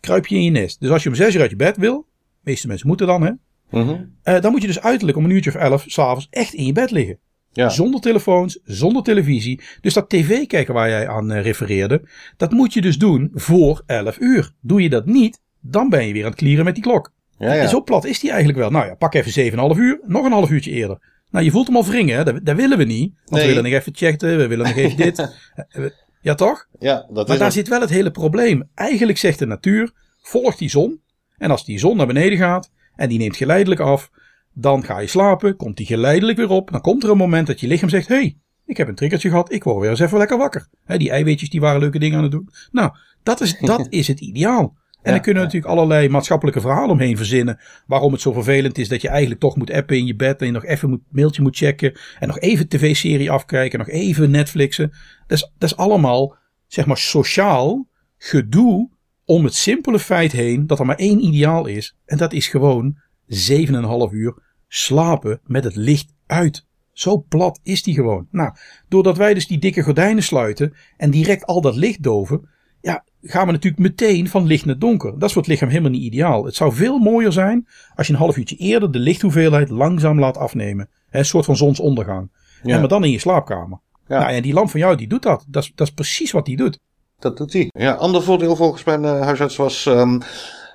[0.00, 0.80] kruip je in je nest.
[0.80, 2.06] Dus als je om zes uur uit je bed wil,
[2.42, 3.30] de meeste mensen moeten dan, hè,
[3.70, 3.96] Mhm.
[4.22, 6.72] eh, dan moet je dus uiterlijk om een uurtje of elf s'avonds echt in je
[6.72, 7.18] bed liggen.
[7.52, 7.68] Ja.
[7.68, 9.60] Zonder telefoons, zonder televisie.
[9.80, 12.02] Dus dat tv kijken waar jij aan eh, refereerde,
[12.36, 14.50] dat moet je dus doen voor 11 uur.
[14.60, 17.12] Doe je dat niet, dan ben je weer aan het klieren met die klok.
[17.38, 17.62] Ja, ja.
[17.62, 18.70] En zo plat is die eigenlijk wel.
[18.70, 20.98] Nou ja, pak even 7,5 uur, nog een half uurtje eerder.
[21.30, 22.24] Nou, je voelt hem al wringen, hè?
[22.24, 23.12] Dat, dat willen we niet.
[23.14, 23.40] Want Nee.
[23.40, 25.18] we willen nog even checken, we willen nog even dit.
[25.68, 25.84] Eh,
[26.20, 26.66] Ja, toch?
[26.78, 27.52] ja, dat Maar is daar het.
[27.52, 28.68] zit wel het hele probleem.
[28.74, 31.00] Eigenlijk zegt de natuur, volg die zon.
[31.38, 34.10] En als die zon naar beneden gaat en die neemt geleidelijk af,
[34.52, 36.70] dan ga je slapen, komt die geleidelijk weer op.
[36.70, 39.28] Dan komt er een moment dat je lichaam zegt, hé, hey, ik heb een triggertje
[39.28, 40.68] gehad, ik word weer eens even lekker wakker.
[40.86, 42.48] Die eiwitjes die waren leuke dingen aan het doen.
[42.72, 44.78] Nou, dat is, dat is het ideaal.
[45.02, 45.54] En Ja, dan kunnen we ja.
[45.54, 47.58] natuurlijk allerlei maatschappelijke verhalen omheen verzinnen.
[47.86, 50.40] Waarom het zo vervelend is dat je eigenlijk toch moet appen in je bed.
[50.40, 51.98] En je nog even moet mailtje moet checken.
[52.18, 53.78] En nog even tv-serie afkijken.
[53.78, 54.92] Nog even Netflixen.
[55.26, 58.90] Dat is, dat is allemaal, zeg maar, sociaal gedoe
[59.30, 61.96] om het simpele feit heen dat er maar één ideaal is.
[62.04, 64.34] En dat is gewoon 7,5 uur
[64.68, 66.66] slapen met het licht uit.
[66.92, 68.26] Zo plat is die gewoon.
[68.30, 68.52] Nou,
[68.88, 72.48] doordat wij dus die dikke gordijnen sluiten en direct al dat licht doven,
[72.80, 75.12] ja, gaan we natuurlijk meteen van licht naar donker.
[75.18, 76.44] Dat is voor het lichaam helemaal niet ideaal.
[76.44, 80.36] Het zou veel mooier zijn als je een half uurtje eerder de lichthoeveelheid langzaam laat
[80.36, 80.88] afnemen.
[81.10, 82.30] Een soort van zonsondergang.
[82.62, 82.74] Ja.
[82.74, 83.80] En maar dan in je slaapkamer.
[84.06, 84.18] Ja.
[84.18, 85.44] Nou, en die lamp van jou die doet dat.
[85.48, 86.78] Dat is, dat is precies wat die doet.
[87.20, 87.68] Dat doet hij.
[87.72, 89.86] Ja, ander voordeel volgens mijn eh, huisarts was.
[89.86, 90.20] ehm,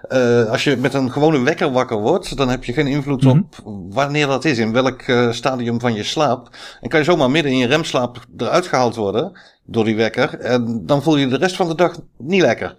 [0.07, 3.37] eh, als je met een gewone wekker wakker wordt, dan heb je geen invloed Mhm.
[3.37, 3.55] op
[3.89, 6.49] wanneer dat is, in welk eh, stadium van je slaap.
[6.81, 9.31] En kan je zomaar midden in je remslaap eruit gehaald worden
[9.65, 10.39] door die wekker.
[10.39, 12.75] En dan voel je de rest van de dag niet lekker.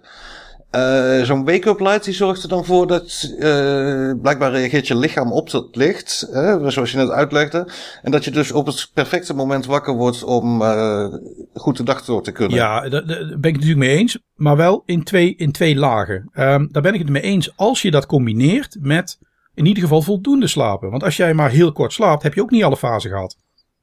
[0.75, 5.31] Uh, Zo'n wake-up light die zorgt er dan voor dat uh, blijkbaar reageert je lichaam
[5.31, 7.71] op dat licht, hè, zoals je net uitlegde.
[8.01, 11.07] En dat je dus op het perfecte moment wakker wordt om uh,
[11.53, 12.57] goed de dag door te kunnen.
[12.57, 14.19] Ja, daar ben ik natuurlijk mee eens.
[14.35, 16.29] Maar wel in twee, in twee lagen.
[16.33, 19.19] Um, daar ben ik het mee eens als je dat combineert met
[19.53, 20.89] in ieder geval voldoende slapen.
[20.89, 23.37] Want als jij maar heel kort slaapt, heb je ook niet alle fasen gehad.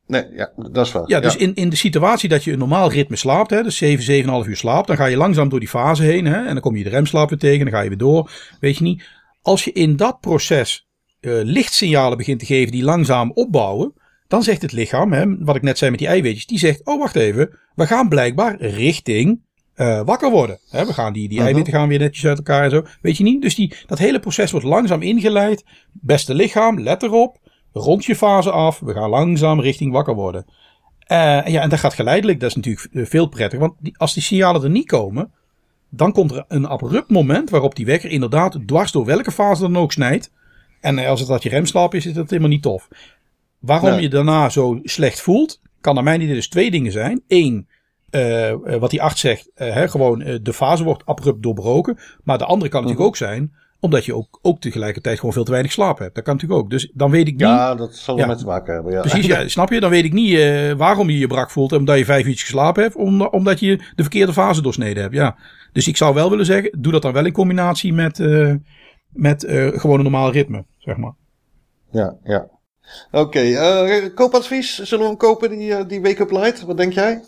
[0.07, 1.09] Nee, ja, dat is wel.
[1.09, 4.25] Ja, dus In, in de situatie dat je een normaal ritme slaapt, hè, dus 7,
[4.45, 6.25] 7,5 uur slaapt, dan ga je langzaam door die fase heen.
[6.25, 8.31] Hè, en dan kom je de remslaap weer tegen, dan ga je weer door.
[8.61, 9.05] Weet je niet.
[9.43, 10.89] Als je in dat proces
[11.21, 13.93] uh, lichtsignalen begint te geven die langzaam opbouwen,
[14.29, 16.99] dan zegt het lichaam, hè, wat ik net zei met die eiwitjes, die zegt, oh
[16.99, 19.41] wacht even, we gaan blijkbaar richting
[19.77, 20.59] uh, wakker worden.
[20.71, 22.85] Hè, we gaan die, die uh eiwitten gaan weer netjes uit elkaar en zo.
[23.03, 23.43] Weet je niet?
[23.43, 25.65] Dus die, dat hele proces wordt langzaam ingeleid.
[25.93, 27.39] Beste lichaam, let erop.
[27.75, 28.81] Rond je fase af.
[28.81, 30.47] We gaan langzaam richting wakker worden.
[31.09, 32.41] Uh, ja, en dat gaat geleidelijk.
[32.41, 33.59] Dat is natuurlijk eh, veel prettig.
[33.59, 35.33] Want die, als die signalen er niet komen,
[35.89, 39.77] dan komt er een abrupt moment waarop die wekker inderdaad dwars door welke fase dan
[39.77, 40.33] ook snijdt.
[40.81, 42.89] En als het dat je remslaap is, is dat helemaal niet tof.
[43.59, 47.23] Waarom je daarna zo slecht voelt, kan naar mijn idee dus twee dingen zijn.
[47.29, 47.69] Eén,
[48.11, 51.99] uh, wat die arts zegt, uh, hè, gewoon de fase wordt abrupt doorbroken.
[52.25, 53.53] Maar de andere kan natuurlijk ook zijn
[53.85, 56.15] omdat je ook, ook tegelijkertijd gewoon veel te weinig slaap hebt.
[56.15, 56.71] Dat kan natuurlijk ook.
[56.71, 57.41] Dus dan weet ik niet.
[57.41, 58.93] Ja, dat zal wel met te maken hebben.
[58.93, 59.01] Ja.
[59.01, 59.81] Precies, ja, snap je?
[59.81, 61.73] Dan weet ik niet uh, waarom je je brak voelt.
[61.73, 62.97] Omdat je vijf uurtjes geslapen hebt.
[62.97, 65.15] Om, omdat je de verkeerde fase doorsneden hebt.
[65.15, 65.37] Ja.
[65.73, 68.55] Dus ik zou wel willen zeggen, doe dat dan wel in combinatie met, uh,
[69.09, 71.15] met uh, gewoon een normaal ritme, zeg maar.
[71.91, 72.49] Ja, ja.
[73.11, 74.83] Oké, okay, koopadvies.
[74.83, 76.63] Zullen we hem kopen, die, die Wake Up Light?
[76.63, 77.23] Wat denk jij?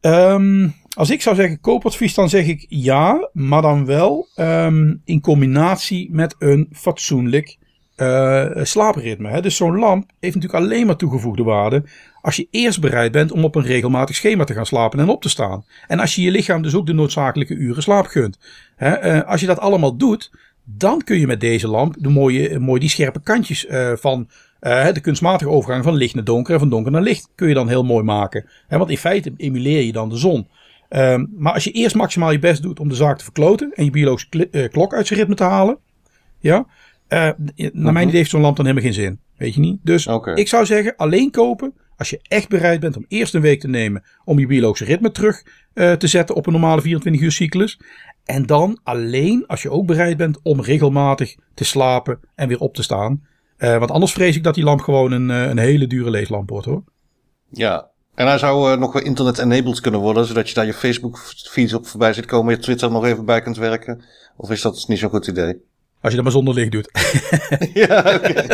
[0.00, 5.20] Um, als ik zou zeggen koopadvies, dan zeg ik ja, maar dan wel um, in
[5.20, 7.58] combinatie met een fatsoenlijk
[7.96, 9.28] uh, slaapritme.
[9.28, 9.40] Hè?
[9.40, 11.84] Dus zo'n lamp heeft natuurlijk alleen maar toegevoegde waarde
[12.20, 15.22] als je eerst bereid bent om op een regelmatig schema te gaan slapen en op
[15.22, 15.64] te staan.
[15.86, 18.38] En als je je lichaam dus ook de noodzakelijke uren slaap gunt.
[18.76, 19.16] Hè?
[19.16, 20.30] Uh, als je dat allemaal doet,
[20.64, 24.28] dan kun je met deze lamp de mooie, mooi die scherpe kantjes uh, van
[24.60, 27.68] de kunstmatige overgang van licht naar donker en van donker naar licht kun je dan
[27.68, 28.48] heel mooi maken.
[28.68, 30.48] Want in feite emuleer je dan de zon.
[30.96, 33.84] Um, maar als je eerst maximaal je best doet om de zaak te verkloten en
[33.84, 35.78] je biologische uh, klok uit zijn ritme te halen,
[36.38, 36.66] ja,
[37.08, 37.18] uh,
[37.56, 38.02] naar mijn mhm.
[38.02, 39.20] idee heeft zo'n lamp dan helemaal geen zin.
[39.36, 39.78] Weet je niet?
[39.82, 40.34] Dus okay.
[40.34, 43.68] ik zou zeggen, alleen kopen als je echt bereid bent om eerst een week te
[43.68, 45.42] nemen om je biologische ritme terug
[45.74, 47.80] uh, te zetten op een normale 24 uur cyclus.
[48.24, 52.74] En dan alleen als je ook bereid bent om regelmatig te slapen en weer op
[52.74, 53.26] te staan.
[53.58, 56.66] Uh, want anders vrees ik dat die lamp gewoon een, een hele dure leeslamp wordt
[56.66, 56.84] hoor.
[57.50, 61.72] Ja, en hij zou uh, nog wel internet-enabled kunnen worden, zodat je daar je Facebook-feeds
[61.72, 64.04] op voorbij ziet komen, je Twitter nog even bij kunt werken.
[64.36, 65.60] Of is dat niet zo'n goed idee?
[66.00, 66.90] Als je dat maar zonder licht doet.
[67.74, 68.46] ja, oké.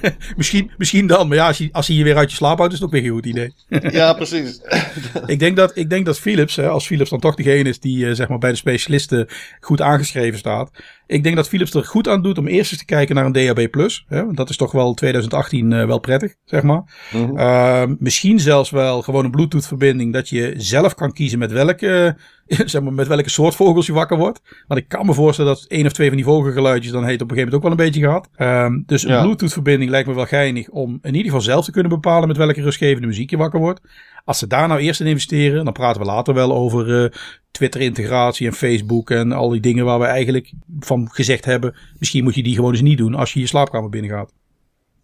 [0.36, 2.72] Misschien, misschien dan, maar ja, als, je, als hij je weer uit je slaap houdt,
[2.72, 3.54] is ook weer een goed idee.
[3.68, 4.60] ja, precies.
[5.26, 8.04] ik, denk dat, ik denk dat Philips, hè, als Philips dan toch degene is die
[8.04, 9.28] uh, zeg maar bij de specialisten
[9.60, 10.70] goed aangeschreven staat.
[11.06, 13.32] Ik denk dat Philips er goed aan doet om eerst eens te kijken naar een
[13.32, 13.90] DAB+.
[14.06, 17.08] Hè, dat is toch wel 2018 uh, wel prettig, zeg maar.
[17.12, 17.38] Mm -hmm.
[17.38, 22.16] uh, misschien zelfs wel gewoon een Bluetooth verbinding dat je zelf kan kiezen met welke
[22.64, 24.40] zeg maar, met welke soort vogels je wakker wordt.
[24.66, 27.30] Want ik kan me voorstellen dat één of twee van die vogelgeluidjes dan heet op
[27.30, 28.28] een gegeven moment ook wel een beetje gehad.
[28.66, 29.22] Um, dus een ja.
[29.22, 32.36] Bluetooth verbinding lijkt me wel geinig om in ieder geval zelf te kunnen bepalen met
[32.36, 33.80] welke rustgevende muziek je wakker wordt.
[34.26, 37.10] Als ze daar nou eerst in investeren, dan praten we later wel over uh,
[37.50, 41.74] Twitter-integratie en Facebook en al die dingen waar we eigenlijk van gezegd hebben.
[41.98, 44.32] Misschien moet je die gewoon eens niet doen als je je slaapkamer binnengaat.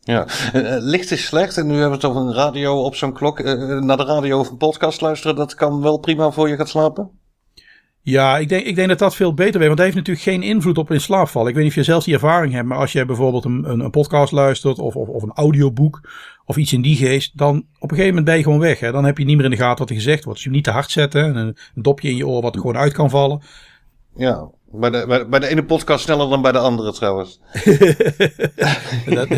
[0.00, 3.12] Ja, uh, licht is slecht en nu hebben we het over een radio op zo'n
[3.12, 3.42] klok.
[3.80, 7.11] Naar de radio of een podcast luisteren, dat kan wel prima voor je gaat slapen?
[8.04, 9.66] Ja, ik denk, ik denk dat dat veel beter werkt.
[9.66, 11.48] Want dat heeft natuurlijk geen invloed op in slaapval.
[11.48, 12.66] Ik weet niet of je zelfs die ervaring hebt.
[12.66, 14.78] Maar als je bijvoorbeeld een, een, een podcast luistert.
[14.78, 16.11] Of, of, of, een audioboek.
[16.44, 17.38] Of iets in die geest.
[17.38, 18.81] Dan op een gegeven moment ben je gewoon weg.
[18.81, 18.92] Hè.
[18.92, 20.42] Dan heb je niet meer in de gaten wat er gezegd wordt.
[20.42, 21.37] Dus je moet niet te hard zetten.
[21.37, 23.42] Een, een dopje in je oor wat er gewoon uit kan vallen.
[24.16, 27.40] Ja, bij de, bij, bij de ene podcast sneller dan bij de andere trouwens.
[29.07, 29.28] dat,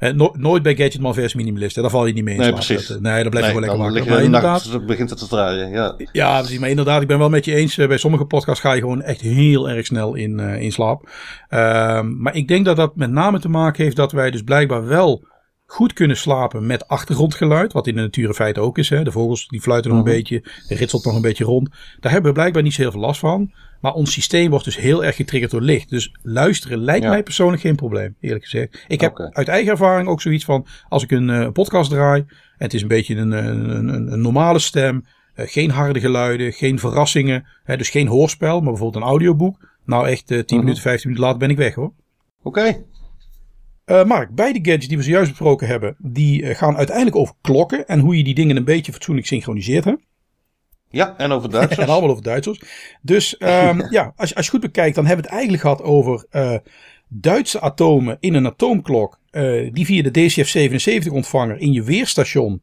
[0.16, 1.76] no, nooit bij Gadgetman versus Minimalist.
[1.76, 1.82] Hè.
[1.82, 2.40] Daar val je niet mee in.
[2.40, 2.86] Nee, precies.
[2.86, 4.12] Dat, nee, dan blijf je nee, wel lekker wakker.
[4.12, 4.72] Maar inderdaad...
[4.72, 5.94] Nacht, begint het te draaien, ja.
[6.12, 6.58] Ja, precies.
[6.58, 7.76] Maar inderdaad, ik ben wel met je eens.
[7.76, 11.08] Bij sommige podcasts ga je gewoon echt heel erg snel in, uh, in slaap.
[11.50, 14.86] Uh, maar ik denk dat dat met name te maken heeft dat wij dus blijkbaar
[14.86, 15.26] wel
[15.70, 17.72] goed kunnen slapen met achtergrondgeluid.
[17.72, 18.88] Wat in de natuur in feite ook is.
[18.88, 19.04] Hè.
[19.04, 20.14] De vogels die fluiten nog een -hmm.
[20.14, 20.44] beetje.
[20.68, 21.68] Er ritselt nog een beetje rond.
[22.00, 23.52] Daar hebben we blijkbaar niet zo heel veel last van.
[23.80, 25.90] Maar ons systeem wordt dus heel erg getriggerd door licht.
[25.90, 27.10] Dus luisteren lijkt ja.
[27.10, 28.84] mij persoonlijk geen probleem, eerlijk gezegd.
[28.88, 29.30] Ik heb okay.
[29.32, 32.82] uit eigen ervaring ook zoiets van, als ik een uh, podcast draai, en het is
[32.82, 35.04] een beetje een, een, een, een normale stem,
[35.36, 39.68] uh, geen harde geluiden, geen verrassingen, hè, dus geen hoorspel, maar bijvoorbeeld een audioboek.
[39.84, 40.58] Nou echt uh, 10 uh -huh.
[40.58, 41.92] minuten, 15 minuten later ben ik weg hoor.
[42.42, 42.58] Oké.
[42.58, 42.84] Okay.
[43.90, 47.86] Uh, Mark, beide gadgets die we zojuist besproken hebben, die uh, gaan uiteindelijk over klokken
[47.86, 49.84] en hoe je die dingen een beetje fatsoenlijk synchroniseert.
[49.84, 49.94] Hè?
[50.90, 51.80] Ja, en over Duitsers.
[51.86, 52.62] en allemaal over Duitsers.
[53.02, 56.26] Dus um, ja, als, als je goed bekijkt, dan hebben we het eigenlijk gehad over
[56.30, 56.54] uh,
[57.08, 59.20] Duitse atomen in een atoomklok.
[59.72, 62.62] Die via de DCF77 ontvanger in je weerstation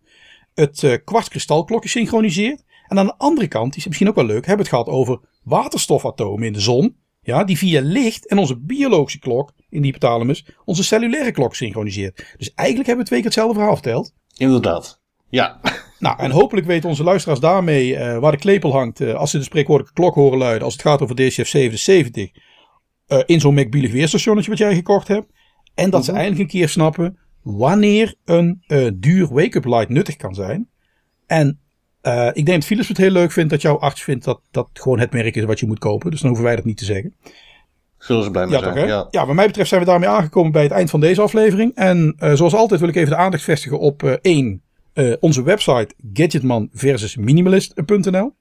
[0.54, 2.64] het kwartkristalklokje synchroniseert.
[2.88, 5.00] En aan de andere kant, die is misschien ook wel leuk, hebben we het gehad
[5.00, 6.96] over waterstofatomen in de zon.
[7.22, 12.34] Ja, die via licht en onze biologische klok in die hypothalamus onze cellulaire klok synchroniseert.
[12.38, 14.14] Dus eigenlijk hebben we twee keer hetzelfde verhaal verteld.
[14.38, 15.02] Inderdaad.
[15.30, 15.60] Ja.
[16.00, 19.38] Nou, en hopelijk weten onze luisteraars daarmee uh, waar de klepel hangt uh, als ze
[19.38, 22.30] de spreekwoordelijke klok horen luiden als het gaat over DCF 77
[23.08, 25.32] uh, in zo'n McBeelig weerstationnetje wat jij gekocht hebt.
[25.76, 26.20] En dat ze Mhm.
[26.20, 28.64] eindelijk een keer snappen wanneer een
[28.96, 30.70] duur wake-up light nuttig kan zijn.
[31.28, 31.60] En
[32.02, 34.70] uh, ik denk dat Philips het heel leuk vindt dat jouw arts vindt dat dat
[34.74, 36.12] gewoon het merk is wat je moet kopen.
[36.12, 37.16] Dus dan hoeven wij dat niet te zeggen.
[38.06, 38.76] Zullen ze blij mee Ja, zijn.
[38.76, 39.08] toch, ja.
[39.12, 41.76] ja, wat mij betreft zijn we daarmee aangekomen bij het eind van deze aflevering.
[41.76, 44.62] En uh, zoals altijd wil ik even de aandacht vestigen op uh, één,
[44.94, 48.36] uh, onze website gadgetman versus minimalist.nl.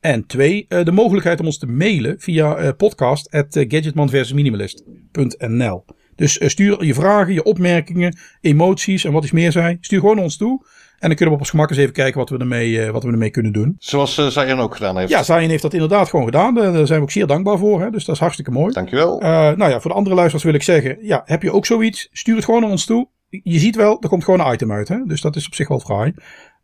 [0.00, 5.84] En twee, de mogelijkheid om ons te mailen via podcast at gadgetman versus minimalist.nl.
[6.14, 9.78] Dus stuur je vragen, je opmerkingen, emoties en wat is meer zij.
[9.80, 10.64] Stuur gewoon naar ons toe.
[11.00, 13.04] En dan kunnen we op ons gemak eens even kijken wat we ermee, uh, wat
[13.04, 13.76] we ermee kunnen doen.
[13.78, 15.10] Zoals uh, Zayan ook gedaan heeft.
[15.10, 16.54] Ja, Zayan heeft dat inderdaad gewoon gedaan.
[16.54, 17.80] Daar zijn we ook zeer dankbaar voor.
[17.80, 17.90] Hè?
[17.90, 18.72] Dus dat is hartstikke mooi.
[18.72, 19.22] Dankjewel.
[19.22, 20.98] Uh, nou ja, voor de andere luisteraars wil ik zeggen.
[21.00, 22.08] Ja, heb je ook zoiets?
[22.12, 23.08] Stuur het gewoon naar ons toe.
[23.28, 24.88] Je ziet wel, er komt gewoon een item uit.
[24.88, 24.96] Hè?
[25.04, 26.14] Dus dat is op zich wel fraai.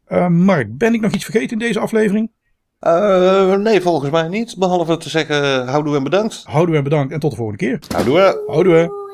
[0.08, 2.30] Uh, Mark, ben ik nog iets vergeten in deze aflevering?
[2.80, 4.56] Uh, nee, volgens mij niet.
[4.58, 6.42] Behalve te zeggen, houdoe en bedankt.
[6.44, 7.78] Houdoe en bedankt en tot de volgende keer.
[7.94, 8.42] Houdoe.
[8.46, 9.04] Houdoe.